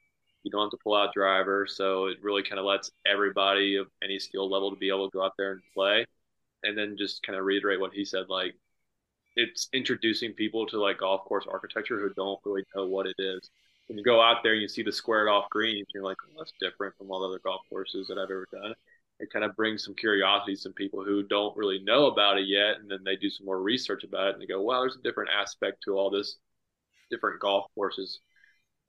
[0.47, 3.89] you don't have to pull out driver, so it really kind of lets everybody of
[4.01, 6.07] any skill level to be able to go out there and play.
[6.63, 8.55] And then just kind of reiterate what he said, like
[9.35, 13.51] it's introducing people to like golf course architecture who don't really know what it is.
[13.89, 16.39] When you go out there and you see the squared off greens, you're like, well,
[16.39, 18.73] that's different from all the other golf courses that I've ever done.
[19.19, 22.47] It kind of brings some curiosity to some people who don't really know about it
[22.47, 24.97] yet, and then they do some more research about it and they go, well, there's
[24.97, 26.37] a different aspect to all this
[27.11, 28.21] different golf courses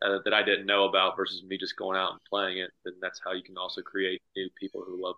[0.02, 2.94] uh, that I didn't know about versus me just going out and playing it, then
[3.02, 5.16] that's how you can also create new people who love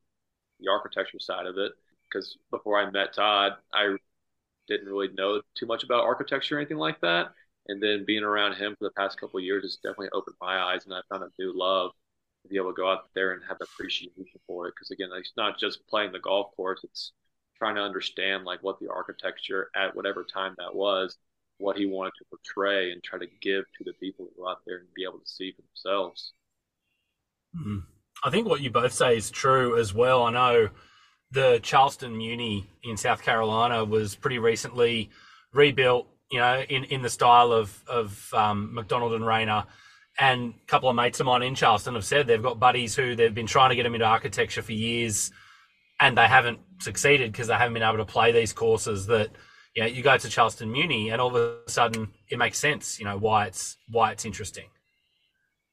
[0.59, 1.73] the architecture side of it.
[2.05, 3.95] Because before I met Todd, I
[4.67, 7.27] didn't really know too much about architecture or anything like that.
[7.67, 10.85] And then being around him for the past couple years has definitely opened my eyes,
[10.85, 11.91] and I found a new love
[12.43, 14.73] to be able to go out there and have appreciation for it.
[14.75, 17.11] Because again, it's not just playing the golf course; it's
[17.57, 21.17] trying to understand like what the architecture at whatever time that was
[21.59, 24.59] what he wanted to portray and try to give to the people who go out
[24.65, 26.33] there and be able to see for themselves.
[27.55, 27.79] Mm-hmm.
[28.23, 30.23] I think what you both say is true as well.
[30.23, 30.69] I know
[31.31, 35.09] the Charleston Muni in South Carolina was pretty recently
[35.53, 39.65] rebuilt, you know, in, in the style of, of um, Macdonald and Raynor.
[40.17, 43.15] And a couple of mates of mine in Charleston have said they've got buddies who
[43.15, 45.31] they've been trying to get them into architecture for years
[45.99, 49.31] and they haven't succeeded because they haven't been able to play these courses that
[49.75, 52.99] you know, you go to Charleston Muni and all of a sudden it makes sense,
[52.99, 54.65] you know, why it's why it's interesting.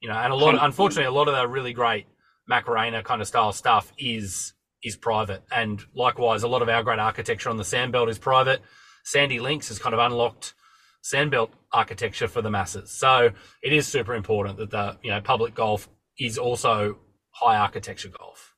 [0.00, 2.06] You know, and a lot of, unfortunately a lot of the really great
[2.50, 5.42] MacRaynor kind of style stuff is is private.
[5.50, 8.60] And likewise a lot of our great architecture on the Sandbelt is private.
[9.04, 10.54] Sandy Links has kind of unlocked
[11.02, 12.90] Sandbelt architecture for the masses.
[12.90, 13.30] So
[13.62, 16.98] it is super important that the you know public golf is also
[17.30, 18.54] high architecture golf.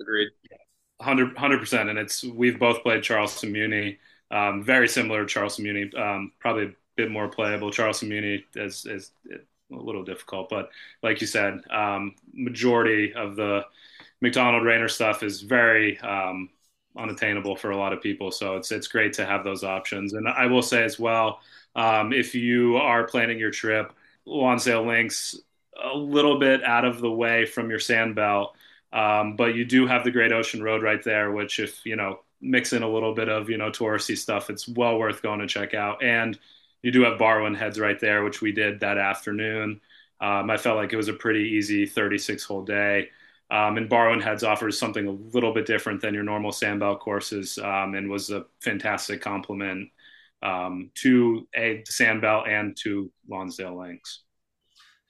[0.00, 0.28] Agreed.
[0.98, 3.98] 100 percent, and it's we've both played Charleston Muni,
[4.34, 7.70] um, very similar to Charleston Muni, um, probably a bit more playable.
[7.70, 10.70] Charleston Muni is is a little difficult, but
[11.02, 13.64] like you said, um, majority of the
[14.20, 16.50] Macdonald Raynor stuff is very um,
[16.96, 18.32] unattainable for a lot of people.
[18.32, 20.14] So it's it's great to have those options.
[20.14, 21.40] And I will say as well,
[21.76, 23.92] um, if you are planning your trip,
[24.26, 25.36] Lonsdale Links
[25.80, 28.56] a little bit out of the way from your sand belt,
[28.92, 32.20] um, but you do have the Great Ocean Road right there, which if you know
[32.44, 35.46] mix in a little bit of you know touristy stuff, it's well worth going to
[35.46, 36.02] check out.
[36.02, 36.38] And
[36.82, 39.80] you do have Barwon Heads right there, which we did that afternoon.
[40.20, 43.08] Um, I felt like it was a pretty easy 36 hole day.
[43.50, 47.58] Um, and Barwon Heads offers something a little bit different than your normal sandbelt courses
[47.58, 49.90] um, and was a fantastic complement
[50.42, 54.20] um, to a sandbelt and to Lonsdale Links.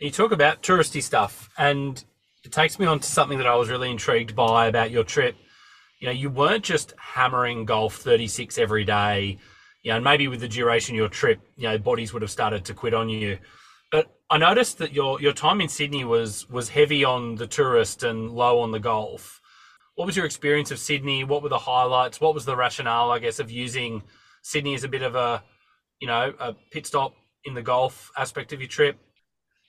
[0.00, 2.02] You talk about touristy stuff, and
[2.44, 5.36] it takes me on to something that I was really intrigued by about your trip.
[6.04, 9.38] You know, you weren't just hammering golf 36 every day,
[9.82, 12.30] you know, and maybe with the duration of your trip, you know, bodies would have
[12.30, 13.38] started to quit on you.
[13.90, 18.02] But I noticed that your your time in Sydney was was heavy on the tourist
[18.02, 19.40] and low on the golf.
[19.94, 21.24] What was your experience of Sydney?
[21.24, 22.20] What were the highlights?
[22.20, 24.02] What was the rationale, I guess, of using
[24.42, 25.42] Sydney as a bit of a,
[26.00, 27.14] you know, a pit stop
[27.46, 28.98] in the golf aspect of your trip?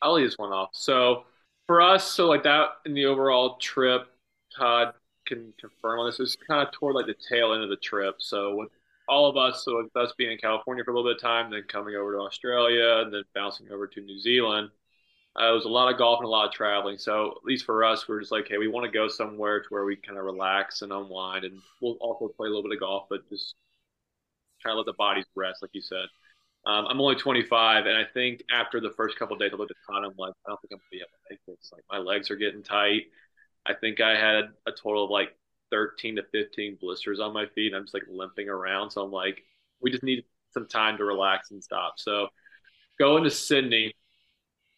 [0.02, 0.72] I'll lead this one off.
[0.74, 1.24] So
[1.66, 4.10] for us, so like that in the overall trip,
[4.54, 6.20] Todd can confirm on this.
[6.20, 8.16] It's kind of toward like the tail end of the trip.
[8.20, 8.70] So with
[9.08, 11.52] all of us, so with us being in California for a little bit of time,
[11.52, 14.70] then coming over to Australia, and then bouncing over to New Zealand.
[15.40, 16.98] Uh, it was a lot of golf and a lot of traveling.
[16.98, 19.62] So at least for us, we are just like, hey, we want to go somewhere
[19.62, 22.74] to where we kind of relax and unwind, and we'll also play a little bit
[22.74, 23.56] of golf, but just
[24.64, 26.06] kind of let the bodies rest, like you said.
[26.66, 29.78] Um, I'm only 25, and I think after the first couple days, I looked at
[29.88, 30.04] Todd.
[30.04, 31.72] I'm like, I don't think I'm gonna be able to make this.
[31.72, 33.04] Like my legs are getting tight.
[33.66, 35.36] I think I had a total of like
[35.72, 37.74] 13 to 15 blisters on my feet.
[37.74, 38.92] I'm just like limping around.
[38.92, 39.44] So I'm like,
[39.82, 40.24] we just need
[40.54, 41.96] some time to relax and stop.
[41.98, 42.28] So
[43.00, 43.94] going to Sydney,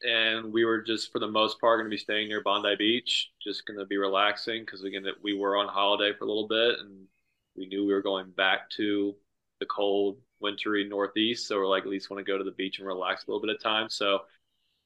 [0.03, 3.31] and we were just for the most part going to be staying near Bondi Beach,
[3.43, 6.47] just going to be relaxing because again that we were on holiday for a little
[6.47, 7.07] bit, and
[7.55, 9.15] we knew we were going back to
[9.59, 11.47] the cold, wintry Northeast.
[11.47, 13.41] So we're like, at least want to go to the beach and relax a little
[13.45, 13.89] bit of time.
[13.89, 14.19] So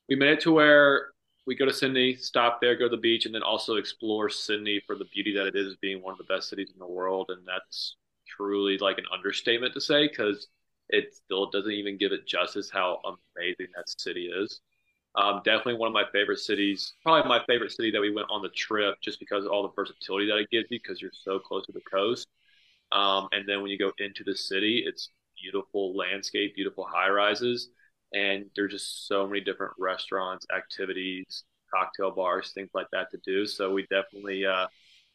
[0.08, 1.10] we made it to where
[1.45, 4.82] we go to Sydney, stop there, go to the beach, and then also explore Sydney
[4.86, 7.30] for the beauty that it is, being one of the best cities in the world.
[7.30, 7.95] And that's
[8.27, 10.47] truly like an understatement to say because
[10.89, 14.62] it still doesn't even give it justice how amazing that city is.
[15.15, 18.41] Um, definitely one of my favorite cities, probably my favorite city that we went on
[18.41, 21.39] the trip just because of all the versatility that it gives you because you're so
[21.39, 22.27] close to the coast.
[22.91, 25.10] Um, and then when you go into the city, it's
[25.41, 27.69] beautiful landscape, beautiful high rises
[28.13, 31.43] and there's just so many different restaurants, activities,
[31.74, 33.45] cocktail bars, things like that to do.
[33.45, 34.67] So we definitely uh,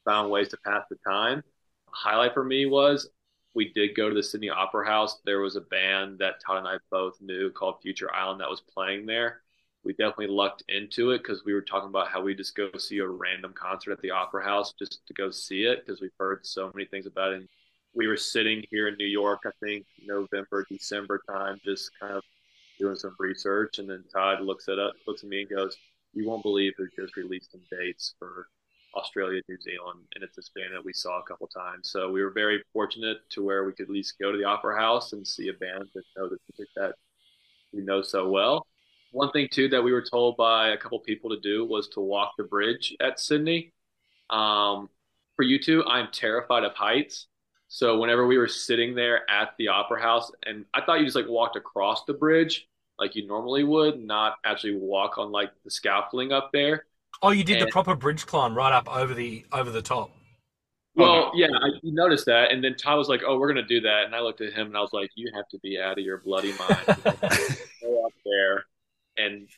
[0.04, 1.42] found ways to pass the time.
[1.90, 3.09] highlight for me was
[3.54, 5.20] we did go to the Sydney Opera House.
[5.24, 8.61] There was a band that Todd and I both knew called Future Island that was
[8.61, 9.40] playing there.
[9.82, 12.98] We definitely lucked into it because we were talking about how we just go see
[12.98, 16.44] a random concert at the Opera House just to go see it because we've heard
[16.44, 17.37] so many things about it.
[17.37, 17.48] And
[17.94, 22.22] we were sitting here in New York, I think November, December time, just kind of
[22.78, 25.76] doing some research, and then Todd looks at us, looks at me, and goes,
[26.12, 28.48] "You won't believe they just released some dates for
[28.96, 31.90] Australia, New Zealand, and it's a band that we saw a couple times.
[31.90, 34.80] So we were very fortunate to where we could at least go to the Opera
[34.80, 36.94] House and see a band that know the music that
[37.72, 38.66] we know so well.
[39.12, 42.00] One thing too that we were told by a couple people to do was to
[42.00, 43.72] walk the bridge at Sydney.
[44.30, 44.88] Um,
[45.36, 47.26] for you two, I'm terrified of heights.
[47.68, 51.17] So whenever we were sitting there at the opera house, and I thought you just
[51.17, 55.71] like walked across the bridge like you normally would, not actually walk on like the
[55.71, 56.87] scaffolding up there.
[57.23, 60.10] Oh, you did and, the proper bridge climb right up over the over the top.
[60.94, 61.40] Well, okay.
[61.40, 64.14] yeah, I noticed that, and then Todd was like, "Oh, we're gonna do that," and
[64.14, 66.19] I looked at him and I was like, "You have to be out of your
[66.19, 66.87] bloody mind."
[67.83, 68.64] go up there
[69.19, 69.48] and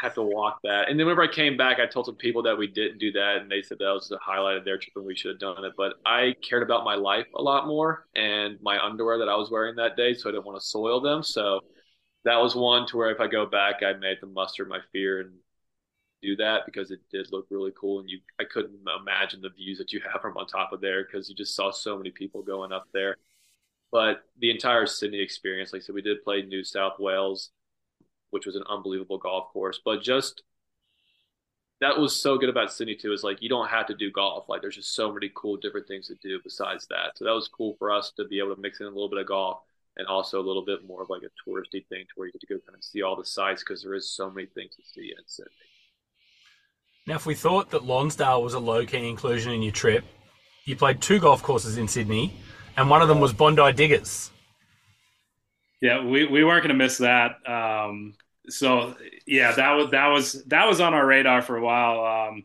[0.00, 0.88] have to walk that.
[0.88, 3.38] And then whenever I came back, I told some people that we didn't do that,
[3.40, 5.64] and they said that was the highlight of their trip and we should have done
[5.64, 5.72] it.
[5.76, 9.50] But I cared about my life a lot more and my underwear that I was
[9.50, 11.22] wearing that day, so I didn't want to soil them.
[11.22, 11.60] So
[12.24, 15.20] that was one to where if I go back, I have to muster my fear
[15.20, 15.32] and
[16.22, 19.78] do that because it did look really cool, and you I couldn't imagine the views
[19.78, 22.42] that you have from on top of there because you just saw so many people
[22.42, 23.16] going up there.
[23.92, 27.50] But the entire Sydney experience, like I said, we did play New South Wales,
[28.30, 30.42] which was an unbelievable golf course, but just
[31.80, 33.12] that was so good about Sydney too.
[33.12, 34.48] Is like you don't have to do golf.
[34.48, 37.16] Like there's just so many cool different things to do besides that.
[37.16, 39.18] So that was cool for us to be able to mix in a little bit
[39.18, 39.60] of golf
[39.96, 42.40] and also a little bit more of like a touristy thing to where you get
[42.40, 44.82] to go kind of see all the sites because there is so many things to
[44.94, 45.50] see in Sydney.
[47.06, 50.04] Now, if we thought that Lonsdale was a low key inclusion in your trip,
[50.64, 52.32] you played two golf courses in Sydney,
[52.76, 54.30] and one of them was Bondi Diggers.
[55.80, 57.36] Yeah, we, we weren't going to miss that.
[57.48, 58.14] Um,
[58.48, 58.94] so
[59.26, 62.28] yeah, that was that was that was on our radar for a while.
[62.28, 62.44] Um,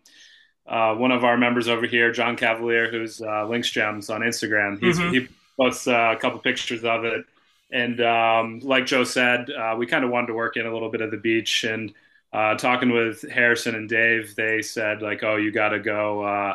[0.67, 4.79] uh, one of our members over here, John Cavalier, who's uh, Links Gems on Instagram,
[4.79, 5.13] mm-hmm.
[5.13, 5.27] he
[5.59, 7.25] posts uh, a couple pictures of it.
[7.71, 10.89] And um, like Joe said, uh, we kind of wanted to work in a little
[10.89, 11.63] bit of the beach.
[11.63, 11.93] And
[12.31, 16.53] uh, talking with Harrison and Dave, they said like, "Oh, you got to go." Uh,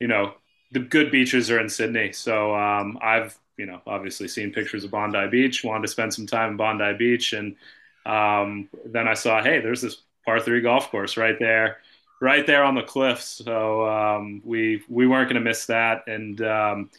[0.00, 0.34] you know,
[0.72, 2.12] the good beaches are in Sydney.
[2.12, 5.64] So um, I've you know obviously seen pictures of Bondi Beach.
[5.64, 7.56] Wanted to spend some time in Bondi Beach, and
[8.04, 11.78] um, then I saw, hey, there's this par three golf course right there,
[12.20, 13.42] right there on the cliffs.
[13.44, 16.06] So um, we we weren't going to miss that.
[16.06, 16.90] And um,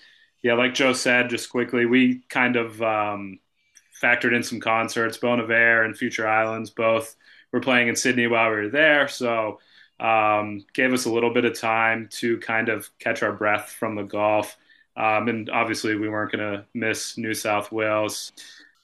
[0.41, 3.39] yeah, like Joe said, just quickly, we kind of um,
[4.01, 5.17] factored in some concerts.
[5.17, 7.15] Bon Iver and Future Islands both
[7.51, 9.07] were playing in Sydney while we were there.
[9.07, 9.59] So
[9.99, 13.95] um, gave us a little bit of time to kind of catch our breath from
[13.95, 14.57] the golf.
[14.97, 18.31] Um, and obviously, we weren't going to miss New South Wales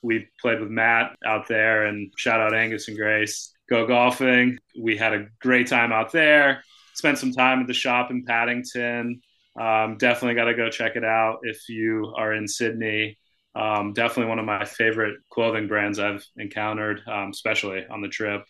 [0.03, 3.55] we played with Matt out there, and shout out Angus and Grace.
[3.70, 4.59] Go golfing.
[4.80, 6.64] We had a great time out there.
[6.93, 9.22] Spent some time at the shop in Paddington.
[9.59, 13.18] Um, definitely got to go check it out if you are in Sydney.
[13.55, 18.43] Um, definitely one of my favorite clothing brands I've encountered, um, especially on the trip.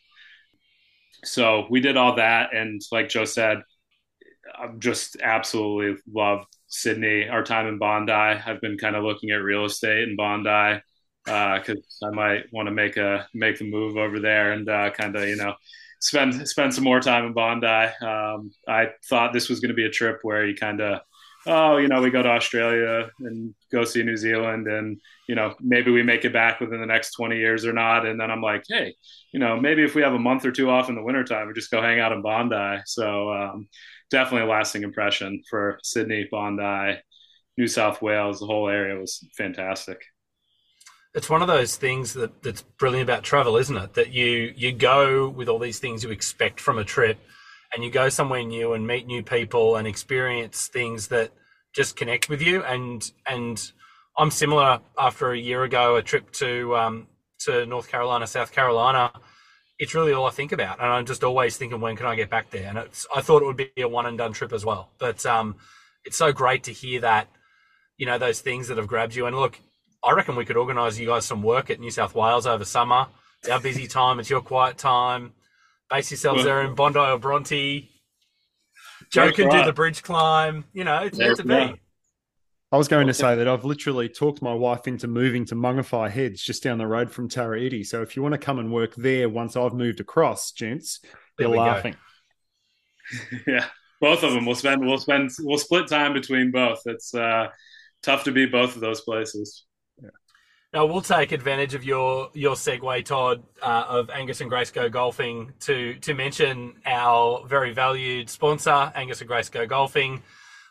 [1.23, 3.61] So we did all that, and like Joe said,
[4.57, 7.29] I've just absolutely loved Sydney.
[7.29, 10.81] Our time in Bondi, I've been kind of looking at real estate in Bondi
[11.23, 14.89] because uh, I might want to make a make the move over there and uh,
[14.89, 15.53] kind of you know
[15.99, 17.67] spend spend some more time in Bondi.
[17.67, 21.01] Um, I thought this was going to be a trip where you kind of
[21.45, 25.53] oh you know we go to Australia and go see New Zealand and you know
[25.59, 28.41] maybe we make it back within the next 20 years or not and then I'm
[28.41, 28.95] like hey
[29.31, 31.53] you know maybe if we have a month or two off in the wintertime we
[31.53, 33.67] just go hang out in Bondi so um,
[34.13, 37.01] definitely a lasting impression for Sydney Bondi
[37.57, 39.99] New South Wales the whole area was fantastic
[41.13, 43.93] it's one of those things that that's brilliant about travel, isn't it?
[43.93, 47.19] That you you go with all these things you expect from a trip,
[47.73, 51.31] and you go somewhere new and meet new people and experience things that
[51.73, 52.63] just connect with you.
[52.63, 53.71] And and
[54.17, 54.79] I'm similar.
[54.97, 57.07] After a year ago, a trip to um,
[57.41, 59.11] to North Carolina, South Carolina,
[59.83, 62.29] it's really all I think about, and I'm just always thinking, when can I get
[62.29, 62.69] back there?
[62.69, 65.25] And it's I thought it would be a one and done trip as well, but
[65.25, 65.57] um,
[66.05, 67.27] it's so great to hear that
[67.97, 69.25] you know those things that have grabbed you.
[69.25, 69.59] And look,
[70.01, 73.07] I reckon we could organise you guys some work at New South Wales over summer.
[73.41, 74.21] It's our busy time.
[74.21, 75.33] It's your quiet time.
[75.89, 77.89] Base yourselves there in Bondi or Bronte.
[79.11, 79.59] Joe can right.
[79.59, 80.63] do the bridge climb.
[80.71, 81.81] You know, it's meant to be.
[82.73, 86.09] I was going to say that I've literally talked my wife into moving to Mangawhai
[86.09, 87.83] Heads just down the road from Tara Iti.
[87.83, 90.99] So if you want to come and work there once I've moved across, gents,
[91.37, 91.95] they're laughing.
[93.47, 93.67] yeah,
[94.01, 94.47] both of them.
[94.47, 96.81] We'll spend we'll spend we'll split time between both.
[96.87, 97.49] It's uh,
[98.01, 99.65] tough to be both of those places.
[100.73, 104.89] Now we'll take advantage of your your segue, Todd, uh, of Angus and Grace Go
[104.89, 110.23] Golfing to to mention our very valued sponsor, Angus and Grace Go Golfing.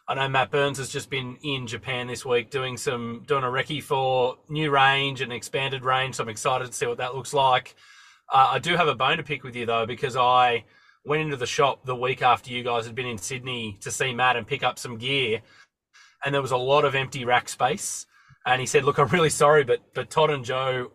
[0.09, 3.49] I know Matt Burns has just been in Japan this week doing some doing a
[3.49, 6.17] recce for new range and expanded range.
[6.17, 7.75] So I'm excited to see what that looks like.
[8.33, 10.65] Uh, I do have a bone to pick with you though because I
[11.05, 14.15] went into the shop the week after you guys had been in Sydney to see
[14.15, 15.41] Matt and pick up some gear,
[16.25, 18.07] and there was a lot of empty rack space
[18.47, 20.91] and he said, "Look, I'm really sorry, but but Todd and Joe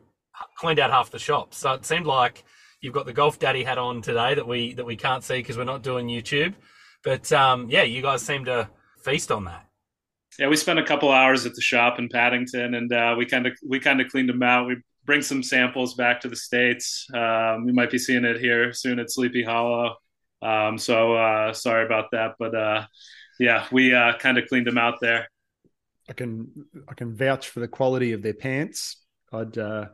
[0.57, 2.43] cleaned out half the shop, so it seemed like
[2.81, 5.57] you've got the golf daddy hat on today that we that we can't see because
[5.57, 6.53] we're not doing YouTube.
[7.03, 8.69] But um, yeah, you guys seem to
[9.07, 9.65] feast on that.
[10.37, 13.47] Yeah, we spent a couple hours at the shop in Paddington, and uh, we kind
[13.47, 14.67] of we kind of cleaned them out.
[14.67, 17.07] We bring some samples back to the states.
[17.13, 19.95] Um, we might be seeing it here soon at Sleepy Hollow.
[20.41, 22.85] Um, so uh, sorry about that, but uh,
[23.39, 25.27] yeah, we uh, kind of cleaned them out there.
[26.09, 26.51] I can
[26.87, 28.97] I can vouch for the quality of their pants.
[29.33, 29.87] I'd uh,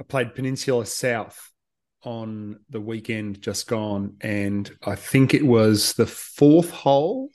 [0.00, 1.50] I played Peninsula South
[2.04, 7.28] on the weekend just gone, and I think it was the fourth hole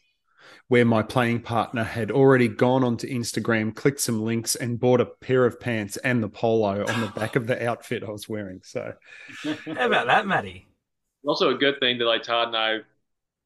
[0.69, 5.05] where my playing partner had already gone onto Instagram, clicked some links, and bought a
[5.05, 8.59] pair of pants and the polo on the back of the outfit I was wearing.
[8.63, 8.93] So,
[9.43, 10.67] how about that, Matty?
[11.25, 12.79] Also, a good thing that like Todd and I.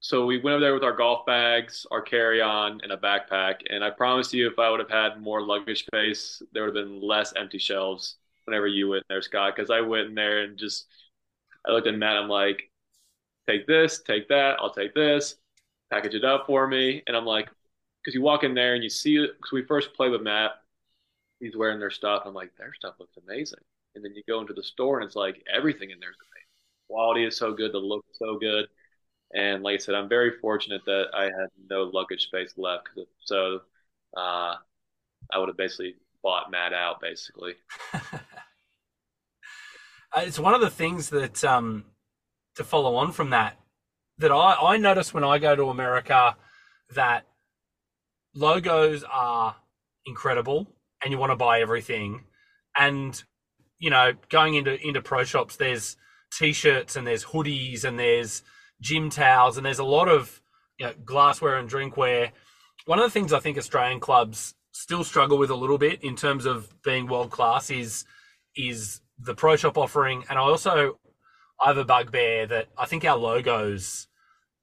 [0.04, 3.58] So we went over there with our golf bags, our carry-on, and a backpack.
[3.70, 6.86] And I promise you, if I would have had more luggage space, there would have
[6.86, 8.16] been less empty shelves
[8.46, 9.56] whenever you went there, Scott.
[9.56, 10.88] Because I went in there and just,
[11.68, 12.16] I looked at Matt.
[12.16, 12.64] And I'm like,
[13.48, 14.56] take this, take that.
[14.60, 15.36] I'll take this
[15.92, 17.04] package it up for me.
[17.06, 17.50] And I'm like,
[18.02, 19.32] because you walk in there and you see it.
[19.38, 20.52] Because we first played with Matt,
[21.40, 22.24] he's wearing their stuff.
[22.26, 23.60] I'm like, their stuff looks amazing.
[23.96, 26.48] And then you go into the store and it's like everything in there is amazing.
[26.90, 28.68] Quality is so good, the look is so good.
[29.34, 32.88] And like I said, I'm very fortunate that I had no luggage space left.
[32.94, 33.62] Cause so
[34.16, 34.56] uh,
[35.32, 37.54] I would have basically bought Matt out, basically.
[40.18, 41.86] it's one of the things that, um,
[42.56, 43.58] to follow on from that,
[44.22, 46.36] that I, I notice when I go to America
[46.96, 47.26] that
[48.36, 49.56] logos are
[50.06, 50.68] incredible
[51.04, 52.26] and you want to buy everything.
[52.78, 53.22] And,
[53.80, 55.98] you know, going into, into pro shops, there's
[56.32, 58.44] t-shirts and there's hoodies and there's
[58.80, 60.42] gym towels and there's a lot of
[60.78, 62.32] you know, glassware and drinkware.
[62.86, 66.16] One of the things I think Australian clubs still struggle with a little bit in
[66.16, 68.06] terms of being world class is
[68.56, 70.24] is the pro shop offering.
[70.30, 71.00] And I also
[71.60, 74.08] I have a bugbear that I think our logos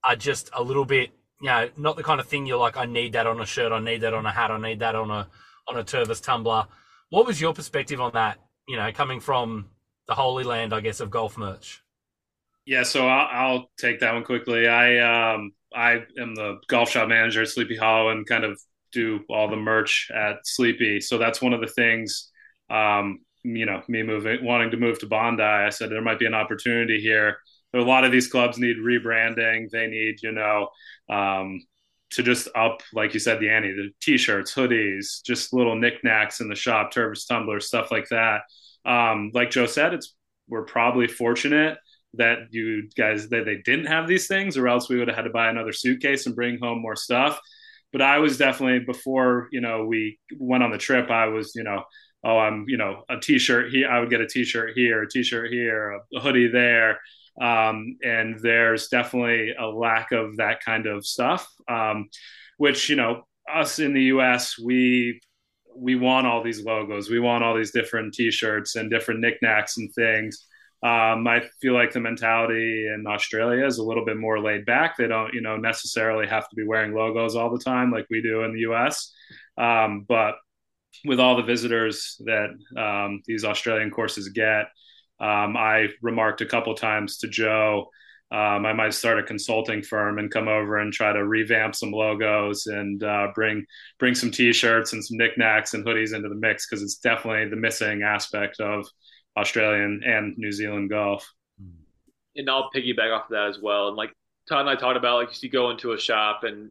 [0.04, 2.86] are just a little bit, you know, not the kind of thing you're like, I
[2.86, 5.10] need that on a shirt, I need that on a hat, I need that on
[5.10, 5.28] a
[5.68, 6.66] on a Tervis tumbler.
[7.10, 8.38] What was your perspective on that?
[8.66, 9.68] You know, coming from
[10.06, 11.82] the holy land, I guess, of golf merch.
[12.66, 14.68] Yeah, so I'll, I'll take that one quickly.
[14.68, 18.60] I um I am the golf shop manager at Sleepy Hollow and kind of
[18.92, 21.00] do all the merch at Sleepy.
[21.00, 22.30] So that's one of the things.
[22.70, 26.26] Um, you know, me moving, wanting to move to Bondi, I said there might be
[26.26, 27.38] an opportunity here
[27.74, 29.70] a lot of these clubs need rebranding.
[29.70, 30.68] They need, you know,
[31.10, 31.60] um,
[32.10, 36.48] to just up, like you said, the ante, the t-shirts, hoodies, just little knickknacks in
[36.48, 38.42] the shop, Tervis tumblers, stuff like that.
[38.86, 40.14] Um, like Joe said, it's
[40.48, 41.76] we're probably fortunate
[42.14, 45.24] that you guys that they didn't have these things, or else we would have had
[45.24, 47.38] to buy another suitcase and bring home more stuff.
[47.92, 51.10] But I was definitely before you know we went on the trip.
[51.10, 51.84] I was you know
[52.24, 53.90] oh I'm you know a t-shirt here.
[53.90, 57.00] I would get a t-shirt here, a t-shirt here, a hoodie there
[57.40, 62.08] um, and there's definitely a lack of that kind of stuff, um,
[62.56, 63.22] which, you know,
[63.52, 65.20] us in the US, we
[65.80, 67.08] we want all these logos.
[67.08, 70.44] We want all these different T-shirts and different knickknacks and things.
[70.82, 74.96] Um, I feel like the mentality in Australia is a little bit more laid back.
[74.96, 78.22] They don't, you know, necessarily have to be wearing logos all the time like we
[78.22, 79.12] do in the U.S.
[79.56, 80.36] Um, but
[81.04, 84.66] with all the visitors that um, these Australian courses get,
[85.20, 87.90] um, I remarked a couple times to Joe,
[88.30, 91.92] um, I might start a consulting firm and come over and try to revamp some
[91.92, 93.64] logos and uh, bring
[93.98, 97.56] bring some T-shirts and some knickknacks and hoodies into the mix because it's definitely the
[97.56, 98.86] missing aspect of
[99.38, 101.26] Australian and New Zealand golf.
[102.36, 103.88] And I'll piggyback off of that as well.
[103.88, 104.12] And like
[104.46, 106.70] Todd and I talked about, like you go into a shop and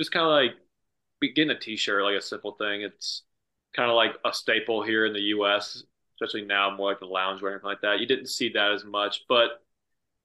[0.00, 2.80] just kind of like getting a T-shirt, like a simple thing.
[2.80, 3.24] It's
[3.76, 5.82] kind of like a staple here in the U.S
[6.20, 8.00] especially now more like the lounge or anything like that.
[8.00, 9.62] You didn't see that as much, but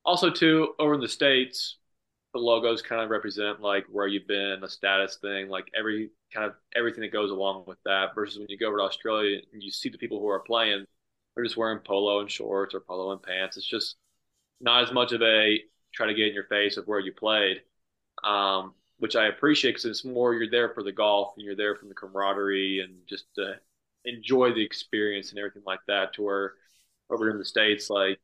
[0.03, 1.77] also too over in the states,
[2.33, 6.47] the logos kind of represent like where you've been, the status thing, like every kind
[6.47, 8.15] of everything that goes along with that.
[8.15, 10.85] Versus when you go over to Australia and you see the people who are playing,
[11.35, 13.57] they're just wearing polo and shorts or polo and pants.
[13.57, 13.95] It's just
[14.59, 15.59] not as much of a
[15.93, 17.61] try to get in your face of where you played,
[18.23, 21.75] um, which I appreciate because it's more you're there for the golf and you're there
[21.75, 23.25] for the camaraderie and just
[24.05, 26.13] enjoy the experience and everything like that.
[26.13, 26.53] To where
[27.09, 28.19] over in the states, like,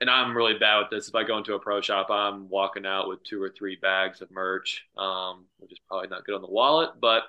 [0.00, 1.08] and I'm really bad with this.
[1.08, 4.20] If I go into a pro shop, I'm walking out with two or three bags
[4.20, 7.24] of merch, um, which is probably not good on the wallet, but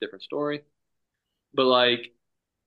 [0.00, 0.62] different story.
[1.54, 2.12] But like,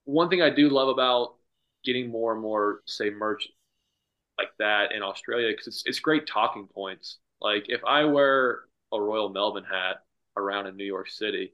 [0.05, 1.35] one thing I do love about
[1.83, 3.47] getting more and more, say, merch
[4.37, 7.17] like that in Australia, because it's it's great talking points.
[7.41, 10.03] Like, if I wear a Royal Melbourne hat
[10.35, 11.53] around in New York City,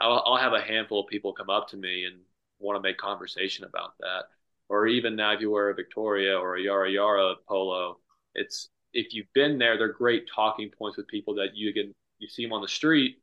[0.00, 2.16] I'll, I'll have a handful of people come up to me and
[2.58, 4.24] want to make conversation about that.
[4.68, 7.98] Or even now, if you wear a Victoria or a Yarra Yarra polo,
[8.34, 12.28] it's if you've been there, they're great talking points with people that you can you
[12.28, 13.18] see them on the street,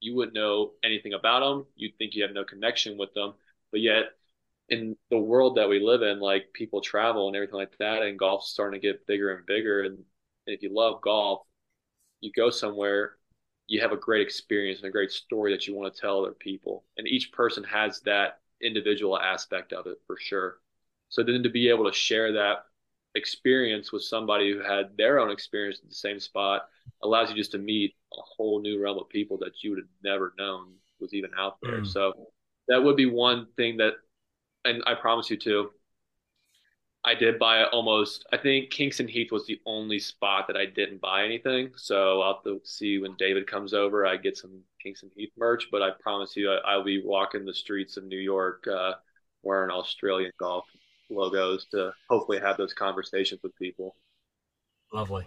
[0.00, 1.66] you wouldn't know anything about them.
[1.74, 3.34] You'd think you have no connection with them,
[3.72, 4.04] but yet
[4.68, 8.18] in the world that we live in, like people travel and everything like that, and
[8.18, 9.82] golf's starting to get bigger and bigger.
[9.82, 9.98] And
[10.46, 11.42] if you love golf,
[12.20, 13.16] you go somewhere,
[13.66, 16.34] you have a great experience and a great story that you want to tell other
[16.34, 16.84] people.
[16.96, 20.58] And each person has that individual aspect of it for sure.
[21.08, 22.64] So then to be able to share that
[23.14, 26.68] experience with somebody who had their own experience at the same spot
[27.02, 29.88] allows you just to meet a whole new realm of people that you would have
[30.04, 31.80] never known was even out there.
[31.80, 31.86] Mm.
[31.86, 32.12] So
[32.68, 33.94] that would be one thing that,
[34.64, 35.70] and I promise you too,
[37.06, 38.26] I did buy almost.
[38.32, 41.70] I think Kingston Heath was the only spot that I didn't buy anything.
[41.76, 44.04] So I'll have to see when David comes over.
[44.04, 47.54] I get some Kingston Heath merch, but I promise you, I, will be walking the
[47.54, 48.94] streets of New York uh,
[49.44, 50.64] wearing Australian golf
[51.08, 53.94] logos to hopefully have those conversations with people.
[54.92, 55.26] Lovely.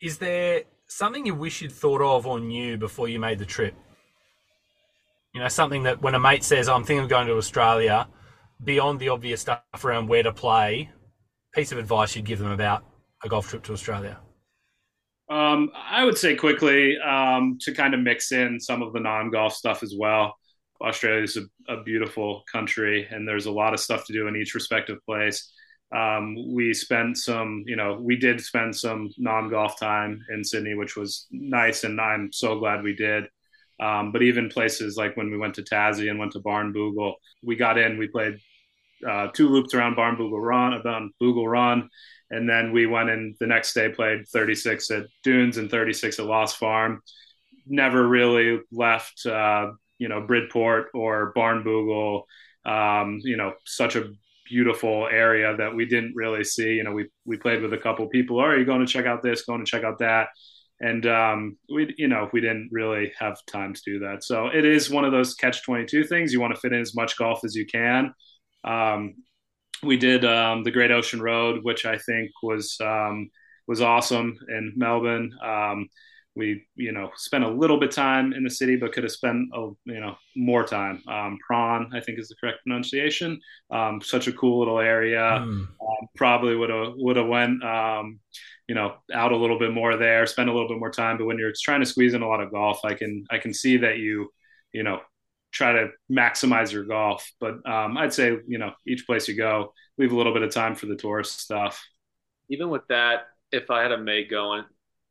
[0.00, 3.74] Is there something you wish you'd thought of or knew before you made the trip?
[5.34, 8.08] You know, something that when a mate says, I'm thinking of going to Australia,
[8.64, 10.90] beyond the obvious stuff around where to play,
[11.54, 12.84] piece of advice you'd give them about
[13.24, 14.18] a golf trip to Australia?
[15.30, 19.30] Um, I would say quickly um, to kind of mix in some of the non
[19.30, 20.34] golf stuff as well.
[20.80, 24.34] Australia is a, a, beautiful country, and there's a lot of stuff to do in
[24.34, 25.52] each respective place.
[25.94, 30.74] Um, we spent some, you know, we did spend some non golf time in Sydney,
[30.74, 33.24] which was nice, and I'm so glad we did.
[33.78, 37.56] Um, but even places like when we went to Tassie and went to Barnbougle, we
[37.56, 38.38] got in, we played
[39.08, 41.88] uh, two loops around Barnbougle Run, about Bougle Run,
[42.30, 46.26] and then we went in the next day, played 36 at Dunes and 36 at
[46.26, 47.02] Lost Farm.
[47.66, 52.22] Never really left, uh, you know, Bridport or Barnbougle.
[52.64, 54.10] Um, you know, such a
[54.50, 56.74] beautiful area that we didn't really see.
[56.74, 58.38] You know, we we played with a couple people.
[58.40, 59.44] Are you going to check out this?
[59.44, 60.28] Going to check out that?
[60.80, 64.24] And um, we, you know, we didn't really have time to do that.
[64.24, 66.32] So it is one of those catch twenty two things.
[66.32, 68.14] You want to fit in as much golf as you can.
[68.64, 69.14] Um,
[69.82, 73.30] we did um, the Great Ocean Road, which I think was um,
[73.66, 75.32] was awesome in Melbourne.
[75.42, 75.88] Um,
[76.36, 79.48] we you know spent a little bit time in the city, but could have spent
[79.54, 81.02] a, you know more time.
[81.08, 83.40] Um, Prahran, I think, is the correct pronunciation.
[83.70, 85.20] Um, such a cool little area.
[85.20, 85.66] Mm.
[85.66, 88.20] Um, probably would have would have went um,
[88.68, 91.18] you know out a little bit more there, spend a little bit more time.
[91.18, 93.52] But when you're trying to squeeze in a lot of golf, I can I can
[93.52, 94.30] see that you
[94.72, 95.00] you know
[95.52, 97.30] try to maximize your golf.
[97.40, 100.52] But um, I'd say, you know, each place you go, leave a little bit of
[100.52, 101.84] time for the tourist stuff.
[102.48, 104.64] Even with that, if I had a mate going,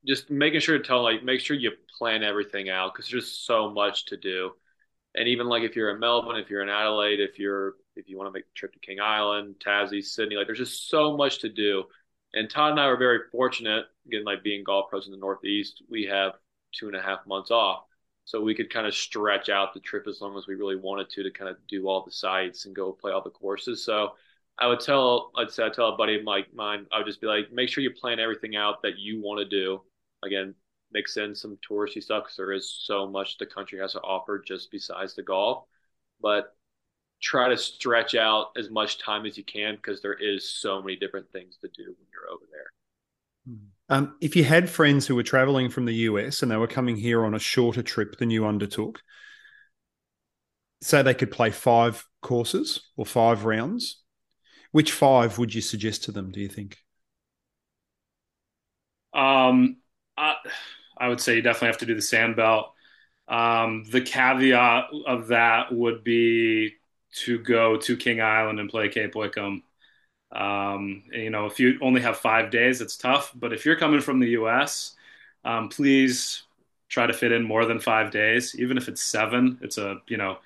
[0.06, 3.70] just making sure to tell like make sure you plan everything out because there's so
[3.70, 4.52] much to do.
[5.16, 8.18] And even like if you're in Melbourne, if you're in Adelaide, if you're if you
[8.18, 11.40] want to make the trip to King Island, Tassie, Sydney, like there's just so much
[11.40, 11.84] to do.
[12.34, 15.82] And Todd and I were very fortunate, again, like being golf pros in the Northeast,
[15.90, 16.34] we have
[16.72, 17.84] two and a half months off
[18.30, 21.10] so we could kind of stretch out the trip as long as we really wanted
[21.10, 23.84] to to kind of do all the sites and go play all the courses.
[23.84, 24.12] So
[24.60, 27.22] I would tell, I'd say, I'd tell a buddy of like mine, I would just
[27.22, 29.82] be like, make sure you plan everything out that you want to do.
[30.24, 30.54] Again,
[30.92, 34.38] mix in some touristy stuff because there is so much the country has to offer
[34.38, 35.66] just besides the golf.
[36.22, 36.56] But
[37.20, 40.98] try to stretch out as much time as you can because there is so many
[40.98, 42.72] different things to do when you're over there.
[43.48, 43.70] Hmm.
[43.90, 46.96] Um, if you had friends who were traveling from the US and they were coming
[46.96, 49.02] here on a shorter trip than you undertook,
[50.82, 54.02] say they could play five courses or five rounds,
[54.72, 56.78] which five would you suggest to them, do you think?
[59.14, 59.78] Um,
[60.18, 60.36] I,
[60.98, 62.74] I would say you definitely have to do the sand belt.
[63.28, 66.76] Um, the caveat of that would be
[67.26, 69.64] to go to King Island and play Cape Wickham.
[70.32, 73.32] Um, you know, if you only have five days, it's tough.
[73.36, 74.96] But if you're coming from the U.S.,
[75.44, 76.44] um, please
[76.90, 79.60] try to fit in more than five days, even if it's seven.
[79.62, 80.40] It's a you know,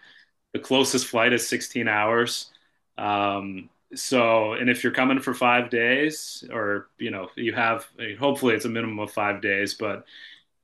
[0.53, 2.51] the closest flight is 16 hours.
[2.97, 7.87] Um, so, and if you're coming for five days, or you know, you have
[8.19, 10.05] hopefully it's a minimum of five days, but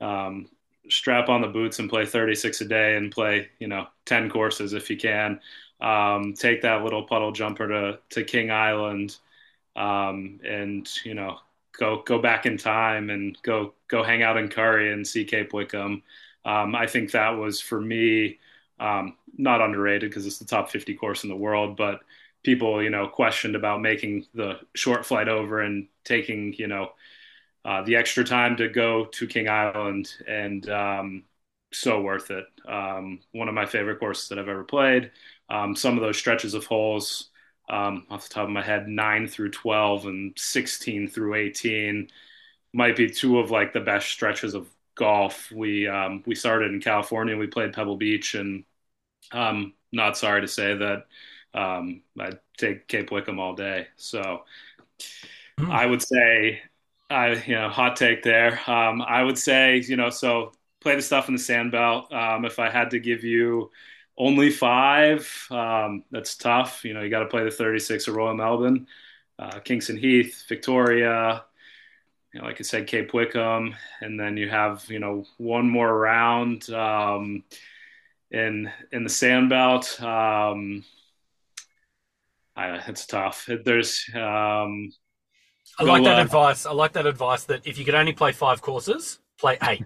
[0.02, 0.50] um,
[0.90, 4.74] strap on the boots and play 36 a day and play you know 10 courses
[4.74, 5.40] if you can
[5.82, 9.18] um, take that little puddle jumper to to King Island,
[9.76, 11.40] um, and you know
[11.78, 15.54] go go back in time and go go hang out in Currie and see Cape
[15.54, 16.04] Wickham.
[16.46, 18.40] Um, I think that was for me
[18.80, 22.02] um, not underrated because it's the top 50 course in the world, but
[22.44, 26.92] people you know questioned about making the short flight over and taking you know
[27.66, 31.24] uh, the extra time to go to King Island and um,
[31.72, 32.46] so worth it.
[32.68, 35.12] Um, one of my favorite courses that I've ever played
[35.50, 37.30] um, some of those stretches of holes
[37.70, 42.10] um, off the top of my head, nine through 12 and 16 through 18
[42.74, 45.52] might be two of like the best stretches of golf.
[45.52, 48.64] We, um, we started in California, we played Pebble Beach and
[49.32, 51.06] I'm um, not sorry to say that
[51.54, 53.88] um, I'd take Cape Wickham all day.
[53.96, 54.44] So
[55.60, 55.72] mm.
[55.72, 56.62] I would say,
[57.10, 58.60] I, you know, hot take there.
[58.70, 62.12] Um, I would say, you know, so play the stuff in the sand belt.
[62.14, 63.72] Um, if I had to give you
[64.20, 65.48] only five.
[65.50, 66.84] Um, that's tough.
[66.84, 68.86] You know, you got to play the 36 of Royal Melbourne,
[69.40, 71.46] uh, Kingston Heath, Victoria,
[72.34, 75.98] you know, like I said, Cape Wickham, and then you have you know one more
[75.98, 77.44] round um,
[78.30, 80.00] in in the Sand Belt.
[80.00, 80.84] Um,
[82.56, 83.50] I, it's tough.
[83.66, 84.92] There's um,
[85.80, 86.68] I like that advice.
[86.68, 89.86] I like that advice that if you could only play five courses, play eight.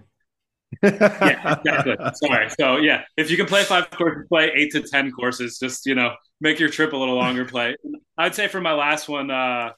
[0.82, 1.96] Yeah, exactly.
[2.14, 2.50] Sorry.
[2.50, 5.58] So yeah, if you can play five courses, play eight to ten courses.
[5.58, 7.44] Just you know, make your trip a little longer.
[7.44, 7.76] Play.
[8.18, 9.72] I'd say for my last one, uh,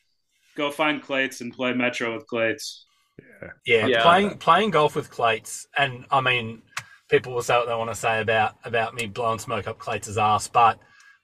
[0.56, 2.86] go find Clates and play Metro with Clates.
[3.64, 4.02] Yeah, Yeah.
[4.02, 6.62] playing playing golf with Clates, and I mean,
[7.08, 10.16] people will say what they want to say about about me blowing smoke up Clates'
[10.16, 10.78] ass, but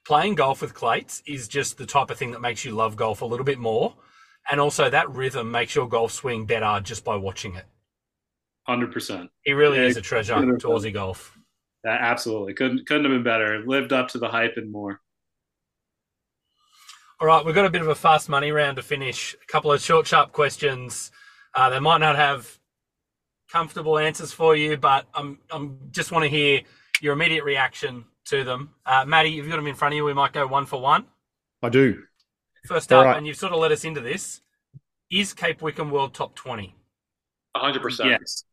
[0.05, 3.21] playing golf with Clates is just the type of thing that makes you love golf
[3.21, 3.95] a little bit more,
[4.49, 7.65] and also that rhythm makes your golf swing better just by watching it.
[8.65, 9.29] Hundred percent.
[9.43, 10.59] He really Yeah, is a treasure to 100%.
[10.61, 11.37] Aussie golf.
[11.85, 12.53] Absolutely.
[12.53, 13.63] Couldn't couldn't have been better.
[13.65, 15.01] Lived up to the hype and more.
[17.19, 19.35] All right, we've got a bit of a fast money round to finish.
[19.41, 21.11] A couple of short, sharp questions.
[21.53, 22.59] Uh, they might not have
[23.51, 26.61] comfortable answers for you, but I'm I'm just want to hear
[27.01, 28.71] your immediate reaction to them.
[28.85, 30.79] Uh, Maddie, if you've got them in front of you, we might go one for
[30.81, 31.05] one.
[31.61, 32.03] I do.
[32.65, 33.17] First up, right.
[33.17, 34.41] and you've sort of led us into this.
[35.11, 36.75] Is Cape Wickham World Top 20?
[37.55, 38.09] hundred percent.
[38.09, 38.45] Yes.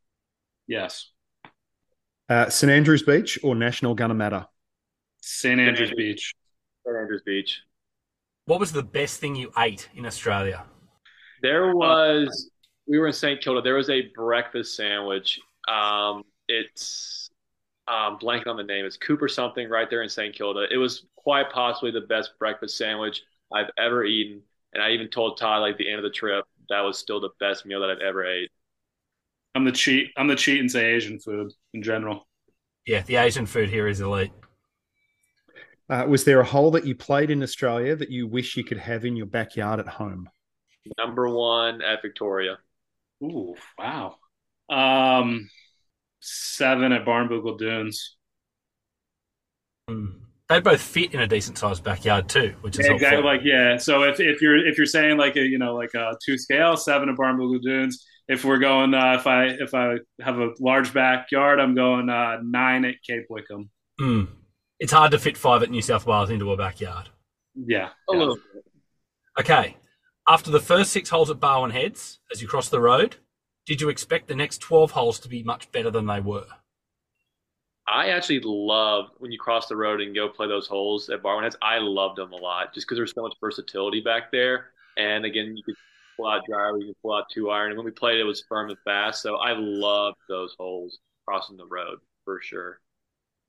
[0.70, 1.10] Yes.
[2.28, 4.46] Uh, St Andrews Beach or National Gunnamatta?
[5.20, 5.58] St.
[5.58, 6.32] Andrews Beach.
[6.86, 7.60] St Andrews Beach.
[8.46, 10.64] What was the best thing you ate in Australia?
[11.42, 12.50] There was
[12.86, 13.40] we were in St.
[13.40, 13.62] Kilda.
[13.62, 15.40] There was a breakfast sandwich.
[15.68, 17.30] Um, it's
[17.88, 18.84] um, blanking on the name.
[18.84, 20.32] It's Cooper something right there in St.
[20.34, 20.66] Kilda.
[20.70, 24.42] It was quite possibly the best breakfast sandwich I've ever eaten.
[24.72, 27.20] And I even told Todd like at the end of the trip that was still
[27.20, 28.50] the best meal that I've ever ate.
[29.54, 30.10] I'm the cheat.
[30.16, 32.26] I'm the cheat and say Asian food in general.
[32.86, 34.32] Yeah, the Asian food here is elite.
[35.88, 38.78] Uh, was there a hole that you played in Australia that you wish you could
[38.78, 40.28] have in your backyard at home?
[40.98, 42.58] Number one at Victoria.
[43.22, 44.16] Ooh, wow.
[44.70, 45.50] Um,
[46.20, 48.16] seven at Barnbougle Dunes.
[49.90, 50.20] Mm.
[50.48, 53.22] They both fit in a decent sized backyard too, which is Yeah, exactly.
[53.22, 53.30] helpful.
[53.36, 53.76] Like yeah.
[53.76, 56.76] So if, if you're if you're saying like a you know like a two scale
[56.76, 58.04] seven at Barnbougle Dunes.
[58.30, 62.38] If we're going uh, if I if I have a large backyard, I'm going uh,
[62.44, 63.70] nine at Cape Wickham.
[64.00, 64.28] Mm.
[64.78, 67.08] It's hard to fit five at New South Wales into a backyard.
[67.56, 67.88] Yeah.
[67.88, 68.18] A yeah.
[68.18, 68.64] little bit.
[69.40, 69.76] Okay.
[70.28, 73.16] After the first six holes at Barwon Heads, as you cross the road,
[73.66, 76.46] did you expect the next 12 holes to be much better than they were?
[77.88, 81.42] I actually love when you cross the road and go play those holes at Barwon
[81.42, 81.56] Heads.
[81.60, 84.66] I loved them a lot just because there's so much versatility back there.
[84.96, 85.74] And again, you could
[86.20, 87.70] pull out driver, you can pull out two iron.
[87.70, 89.22] And when we played, it was firm and fast.
[89.22, 92.80] So I loved those holes crossing the road for sure.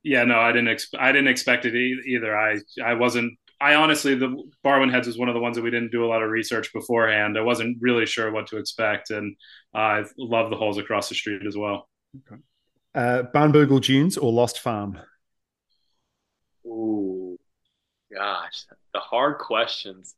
[0.02, 0.68] Yeah, no, I didn't.
[0.68, 2.36] Ex- I didn't expect it e- either.
[2.36, 3.38] I, I wasn't.
[3.60, 6.08] I honestly, the Barwon Heads was one of the ones that we didn't do a
[6.08, 7.38] lot of research beforehand.
[7.38, 9.36] I wasn't really sure what to expect, and
[9.72, 11.88] I love the holes across the street as well.
[12.94, 14.98] Uh, Barnbougle Dunes or Lost Farm?
[16.66, 17.38] Ooh,
[18.12, 20.16] gosh, the hard questions.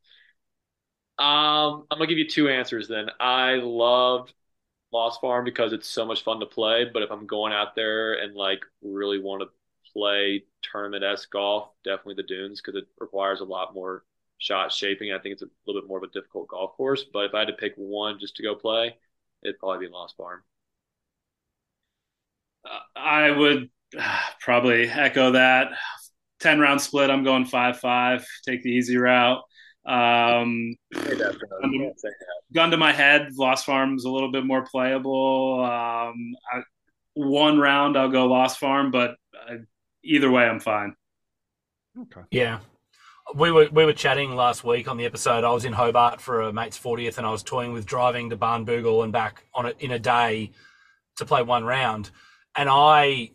[1.18, 3.08] Um, I'm gonna give you two answers then.
[3.20, 4.32] I loved
[4.92, 8.14] Lost Farm because it's so much fun to play, but if I'm going out there
[8.14, 9.48] and like really want to
[9.92, 14.04] play tournament-esque golf, definitely the Dunes because it requires a lot more
[14.38, 15.12] shot shaping.
[15.12, 17.40] I think it's a little bit more of a difficult golf course, but if I
[17.40, 18.96] had to pick one just to go play,
[19.42, 20.42] it'd probably be Lost Farm.
[22.64, 23.70] Uh, I would
[24.40, 25.72] probably echo that.
[26.40, 27.10] Ten round split.
[27.10, 28.26] I'm going five five.
[28.46, 29.42] Take the easy route.
[29.86, 31.70] Um, Say that, bro.
[31.70, 32.54] You can't say that.
[32.54, 35.62] gun to my head, Lost Farm's a little bit more playable.
[35.62, 36.62] Um, I,
[37.14, 39.16] one round, I'll go Lost Farm, but
[39.48, 39.56] uh,
[40.02, 40.94] either way, I'm fine.
[42.00, 42.22] Okay.
[42.30, 42.60] Yeah.
[43.34, 45.44] We were we were chatting last week on the episode.
[45.44, 48.36] I was in Hobart for a mate's 40th and I was toying with driving to
[48.36, 50.50] Barnbougle and back on it in a day
[51.16, 52.10] to play one round.
[52.54, 53.30] And I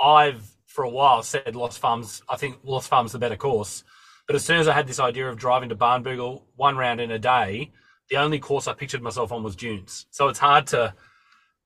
[0.00, 3.82] I've for a while said Lost Farms I think Lost Farms the better course.
[4.26, 7.10] But as soon as I had this idea of driving to Barnbougle one round in
[7.10, 7.72] a day,
[8.10, 10.06] the only course I pictured myself on was dunes.
[10.10, 10.94] So it's hard to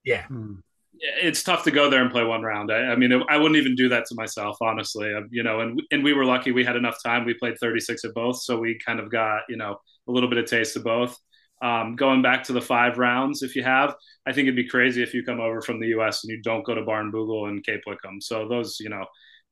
[0.05, 0.25] yeah.
[0.27, 0.55] Hmm.
[1.01, 2.73] It's tough to go there and play one round.
[2.73, 5.15] I, I mean, I wouldn't even do that to myself, honestly.
[5.15, 7.25] Um, you know, and and we were lucky; we had enough time.
[7.25, 9.77] We played 36 at both, so we kind of got you know
[10.09, 11.17] a little bit of taste of both.
[11.63, 13.95] Um, going back to the five rounds, if you have,
[14.27, 16.25] I think it'd be crazy if you come over from the U.S.
[16.25, 18.21] and you don't go to Barnbougle and Cape Wickham.
[18.21, 19.05] So those, you know,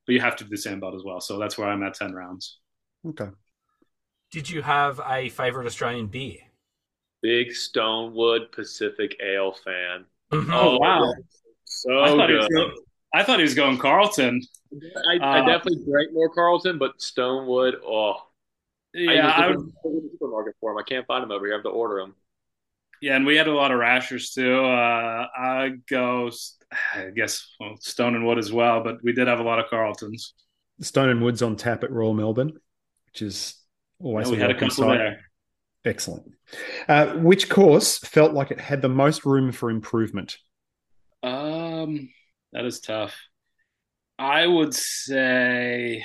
[0.05, 1.19] but you have to do the sand belt as well.
[1.19, 2.59] So that's where I'm at 10 rounds.
[3.07, 3.29] Okay.
[4.31, 6.39] Did you have a favorite Australian beer?
[7.21, 10.05] Big Stonewood Pacific Ale fan.
[10.31, 11.13] Oh, wow.
[11.65, 12.37] So I thought, he good.
[12.37, 12.71] was going,
[13.13, 14.41] I thought he was going Carlton.
[15.09, 18.27] I, I Uh, definitely drank more Carlton, but Stonewood, oh,
[18.93, 20.77] Yeah, I I just would, looked in the supermarket for them.
[20.79, 21.55] I can't find them over here.
[21.55, 22.15] I have to order them.
[23.01, 24.65] Yeah, and we had a lot of rashers too.
[24.65, 26.31] Uh, I go,
[26.95, 29.69] I guess, well, Stone and Wood as well, but we did have a lot of
[29.69, 30.33] Carltons.
[30.81, 32.59] Stone and Wood's on tap at Royal Melbourne,
[33.17, 33.55] which is
[33.99, 35.21] always we a had a couple there.
[35.83, 36.33] Excellent.
[36.87, 40.37] Uh, which course felt like it had the most room for improvement?
[41.23, 42.09] Um,
[42.53, 43.15] that is tough.
[44.19, 46.03] I would say,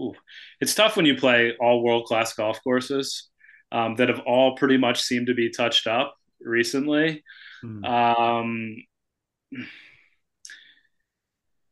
[0.00, 0.14] ooh,
[0.60, 3.28] it's tough when you play all world class golf courses
[3.70, 7.22] um, that have all pretty much seemed to be touched up recently.
[7.60, 7.84] Hmm.
[7.84, 8.76] Um,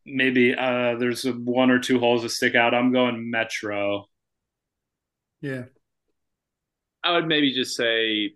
[0.07, 2.73] maybe uh, there's one or two holes that stick out.
[2.73, 4.08] I'm going Metro.
[5.41, 5.65] Yeah.
[7.03, 8.35] I would maybe just say,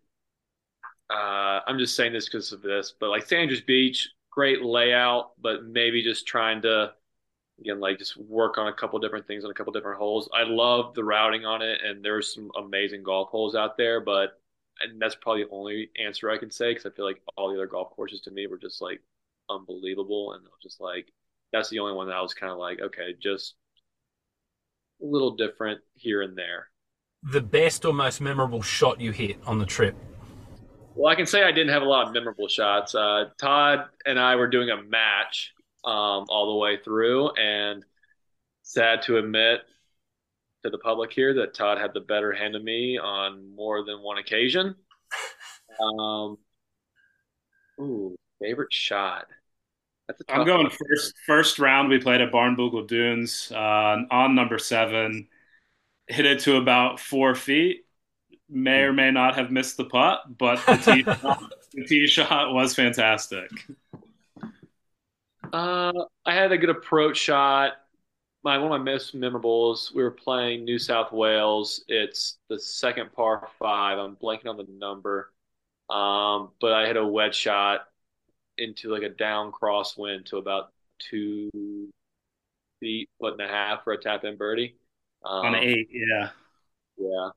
[1.11, 5.33] uh, I'm just saying this because of this, but like St Andrews Beach, great layout,
[5.41, 6.93] but maybe just trying to,
[7.61, 10.29] again, like just work on a couple different things on a couple different holes.
[10.35, 14.41] I love the routing on it, and there's some amazing golf holes out there, but
[14.83, 17.57] and that's probably the only answer I can say because I feel like all the
[17.57, 19.03] other golf courses to me were just like
[19.51, 21.13] unbelievable, and I was just like,
[21.53, 23.55] that's the only one that I was kind of like, okay, just
[25.03, 26.72] a little different here and there.
[27.23, 29.97] The best or most memorable shot you hit on the trip?
[30.95, 32.95] Well, I can say I didn't have a lot of memorable shots.
[32.95, 35.53] Uh, Todd and I were doing a match
[35.85, 37.85] um, all the way through, and
[38.63, 39.61] sad to admit
[40.65, 44.03] to the public here that Todd had the better hand of me on more than
[44.03, 44.75] one occasion.
[45.81, 46.37] Um,
[47.81, 49.27] ooh, favorite shot.
[50.07, 50.71] That's a tough I'm going one.
[50.71, 51.15] first.
[51.27, 55.29] First round, we played at Barnbougle Dunes uh, on number seven.
[56.09, 57.87] Hit it to about four feet.
[58.49, 62.53] May or may not have missed the putt, but the tee shot, the tee shot
[62.53, 63.51] was fantastic.
[65.53, 65.93] Uh,
[66.27, 67.73] I had a good approach shot.
[68.45, 69.95] My one of my most memorables.
[69.95, 71.85] We were playing New South Wales.
[71.89, 73.99] It's the second par five.
[73.99, 75.33] I'm blanking on the number.
[75.89, 77.83] Um, but I hit a wedge shot
[78.59, 81.51] into like a down crosswind to about two
[82.81, 84.77] feet, foot and a half for a tap in birdie.
[85.25, 86.31] Um, On eight, yeah.
[86.99, 87.31] Yeah,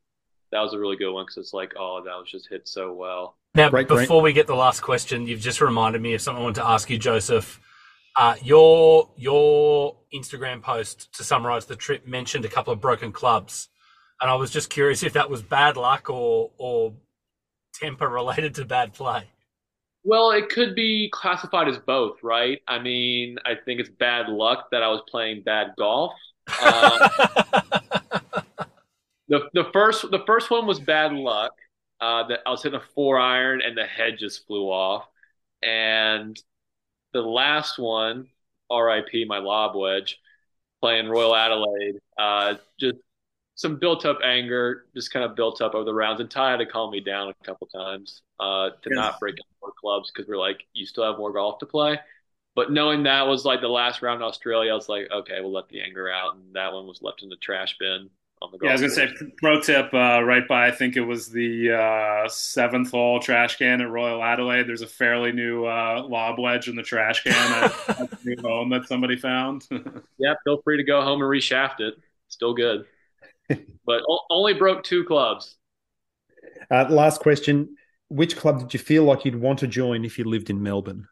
[0.52, 2.94] that was a really good one because it's like, oh, that was just hit so
[2.94, 3.38] well.
[3.54, 4.02] Now, Great, great.
[4.02, 6.68] before we get the last question, you've just reminded me of something I wanted to
[6.68, 7.60] ask you, Joseph.
[8.18, 13.70] Uh, your your Instagram post to summarize the trip mentioned a couple of broken clubs,
[14.22, 16.94] and I was just curious if that was bad luck or or
[17.74, 19.24] temper related to bad play.
[20.04, 22.62] Well, it could be classified as both, right?
[22.68, 26.14] I mean, I think it's bad luck that I was playing bad golf.
[26.62, 27.10] Uh,
[29.28, 31.54] the the first the first one was bad luck.
[32.02, 35.08] Uh, that I was hitting a four iron and the head just flew off,
[35.64, 36.38] and
[37.14, 38.28] the last one,
[38.70, 39.26] R.I.P.
[39.26, 40.20] my lob wedge,
[40.82, 41.96] playing Royal Adelaide.
[42.18, 42.98] Uh, just
[43.56, 46.58] some built up anger, just kind of built up over the rounds, and Ty had
[46.58, 48.96] to calm me down a couple times uh, to Yes.
[48.96, 52.00] not break any more clubs because we're like, you still have more golf to play.
[52.56, 55.52] But knowing that was like the last round in Australia, I was like, okay, we'll
[55.52, 58.10] let the anger out, and that one was left in the trash bin
[58.42, 59.20] on the golf Yeah, I was gonna course.
[59.20, 60.68] say pro tip uh, right by.
[60.68, 64.68] I think it was the uh, seventh hole trash can at Royal Adelaide.
[64.68, 67.34] There's a fairly new uh, lob wedge in the trash can
[67.64, 69.68] at, at the new home that somebody found.
[70.18, 71.96] Yeah, feel free to go home and reshaft it.
[72.30, 72.86] Still good.
[73.50, 75.56] but o- only broke two clubs.
[76.72, 77.76] Uh, last question.
[78.08, 81.08] Which club did you feel like you'd want to join if you lived in Melbourne?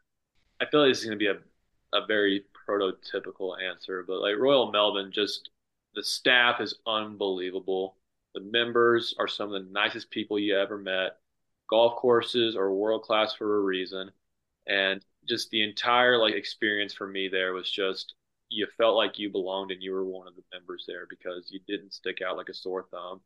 [0.64, 4.38] I feel like this is going to be a, a very prototypical answer, but like
[4.38, 5.49] Royal Melbourne, just
[5.93, 7.97] the staff is unbelievable.
[8.34, 11.18] The members are some of the nicest people you ever met.
[11.70, 14.11] Golf courses are world class for a reason,
[14.68, 18.16] and just the entire like experience for me there was just
[18.49, 21.59] you felt like you belonged and you were one of the members there because you
[21.68, 23.22] didn't stick out like a sore thumb.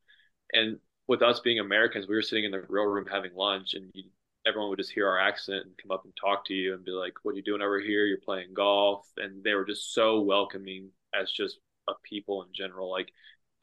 [0.54, 3.92] And with us being Americans, we were sitting in the grill room having lunch, and
[3.94, 4.06] you,
[4.48, 6.92] everyone would just hear our accent and come up and talk to you and be
[6.92, 8.06] like, "What are you doing over here?
[8.06, 12.90] You're playing golf," and they were just so welcoming as just a people in general.
[12.92, 13.12] Like,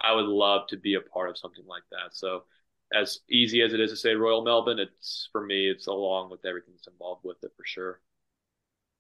[0.01, 2.15] I would love to be a part of something like that.
[2.15, 2.45] So,
[2.93, 6.45] as easy as it is to say Royal Melbourne, it's for me, it's along with
[6.45, 8.01] everything that's involved with it for sure.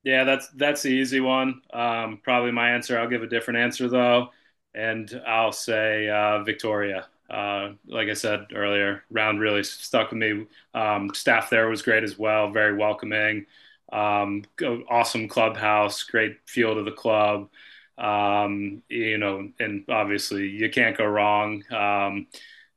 [0.03, 1.63] Yeah, that's that's the easy one.
[1.73, 2.99] Um, probably my answer.
[2.99, 4.31] I'll give a different answer though,
[4.75, 7.09] and I'll say uh, Victoria.
[7.29, 10.47] Uh, like I said earlier, round really stuck with me.
[10.75, 13.47] Um, staff there was great as well, very welcoming.
[13.93, 14.45] Um,
[14.91, 17.49] awesome clubhouse, great feel to the club.
[17.97, 21.63] Um, you know, and obviously you can't go wrong.
[21.73, 22.27] Um,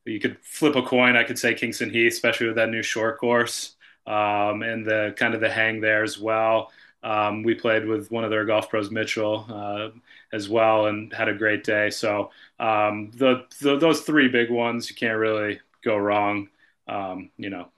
[0.05, 1.17] you could flip a coin.
[1.17, 3.75] I could say Kingston Heath, especially with that new short course
[4.05, 6.71] um, and the kind of the hang there as well.
[7.03, 9.89] Um, we played with one of their golf pros, Mitchell, uh,
[10.33, 11.89] as well, and had a great day.
[11.89, 16.49] So um, the, the those three big ones, you can't really go wrong.
[16.87, 17.69] Um, you know,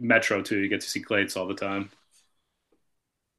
[0.00, 0.58] Metro too.
[0.58, 1.90] You get to see Clates all the time.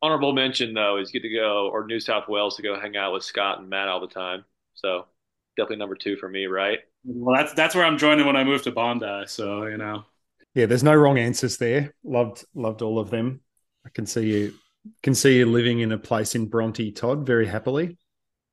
[0.02, 3.14] Honorable mention though is get to go or New South Wales to go hang out
[3.14, 4.46] with Scott and Matt all the time.
[4.76, 5.06] So
[5.58, 6.80] definitely number two for me, right?
[7.04, 9.24] Well, that's that's where I'm joining when I move to Bondi.
[9.26, 10.06] So you know,
[10.54, 11.94] yeah, there's no wrong answers there.
[12.04, 13.42] Loved loved all of them.
[13.86, 14.54] I can see you
[15.02, 17.98] can see you living in a place in Bronte, Todd, very happily.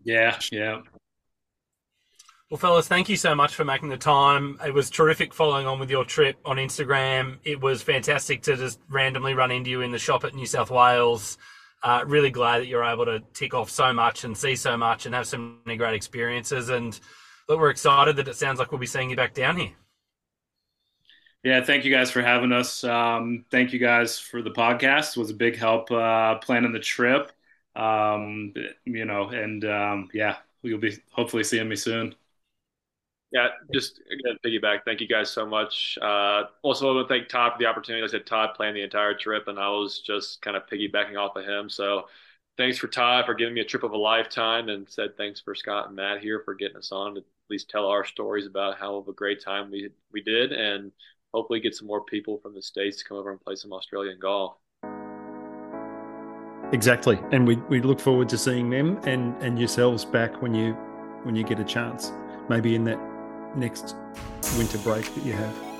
[0.04, 0.82] Yeah, yeah.
[2.50, 4.60] Well, fellas, thank you so much for making the time.
[4.64, 7.38] It was terrific following on with your trip on Instagram.
[7.42, 10.70] It was fantastic to just randomly run into you in the shop at New South
[10.70, 11.38] Wales.
[11.82, 15.04] Uh, really glad that you're able to tick off so much and see so much
[15.06, 16.68] and have so many great experiences.
[16.68, 16.98] And
[17.48, 19.72] look, we're excited that it sounds like we'll be seeing you back down here.
[21.42, 22.84] Yeah, thank you guys for having us.
[22.84, 25.16] Um, thank you guys for the podcast.
[25.16, 27.32] It was a big help uh, planning the trip.
[27.76, 28.54] Um,
[28.84, 32.14] you know, and um, yeah, you'll be hopefully seeing me soon.
[33.32, 34.84] Yeah, just again, piggyback.
[34.84, 35.98] Thank you guys so much.
[36.00, 38.04] Uh, also, I want to thank Todd for the opportunity.
[38.04, 41.34] I said Todd planned the entire trip, and I was just kind of piggybacking off
[41.34, 41.68] of him.
[41.68, 42.06] So,
[42.56, 45.56] thanks for Todd for giving me a trip of a lifetime, and said thanks for
[45.56, 48.78] Scott and Matt here for getting us on to at least tell our stories about
[48.78, 50.92] how of a great time we we did, and
[51.32, 54.20] hopefully get some more people from the states to come over and play some Australian
[54.20, 54.56] golf.
[56.74, 60.72] Exactly, and we we look forward to seeing them and and yourselves back when you
[61.22, 62.10] when you get a chance,
[62.48, 62.98] maybe in that
[63.54, 63.94] next
[64.58, 65.73] winter break that you have.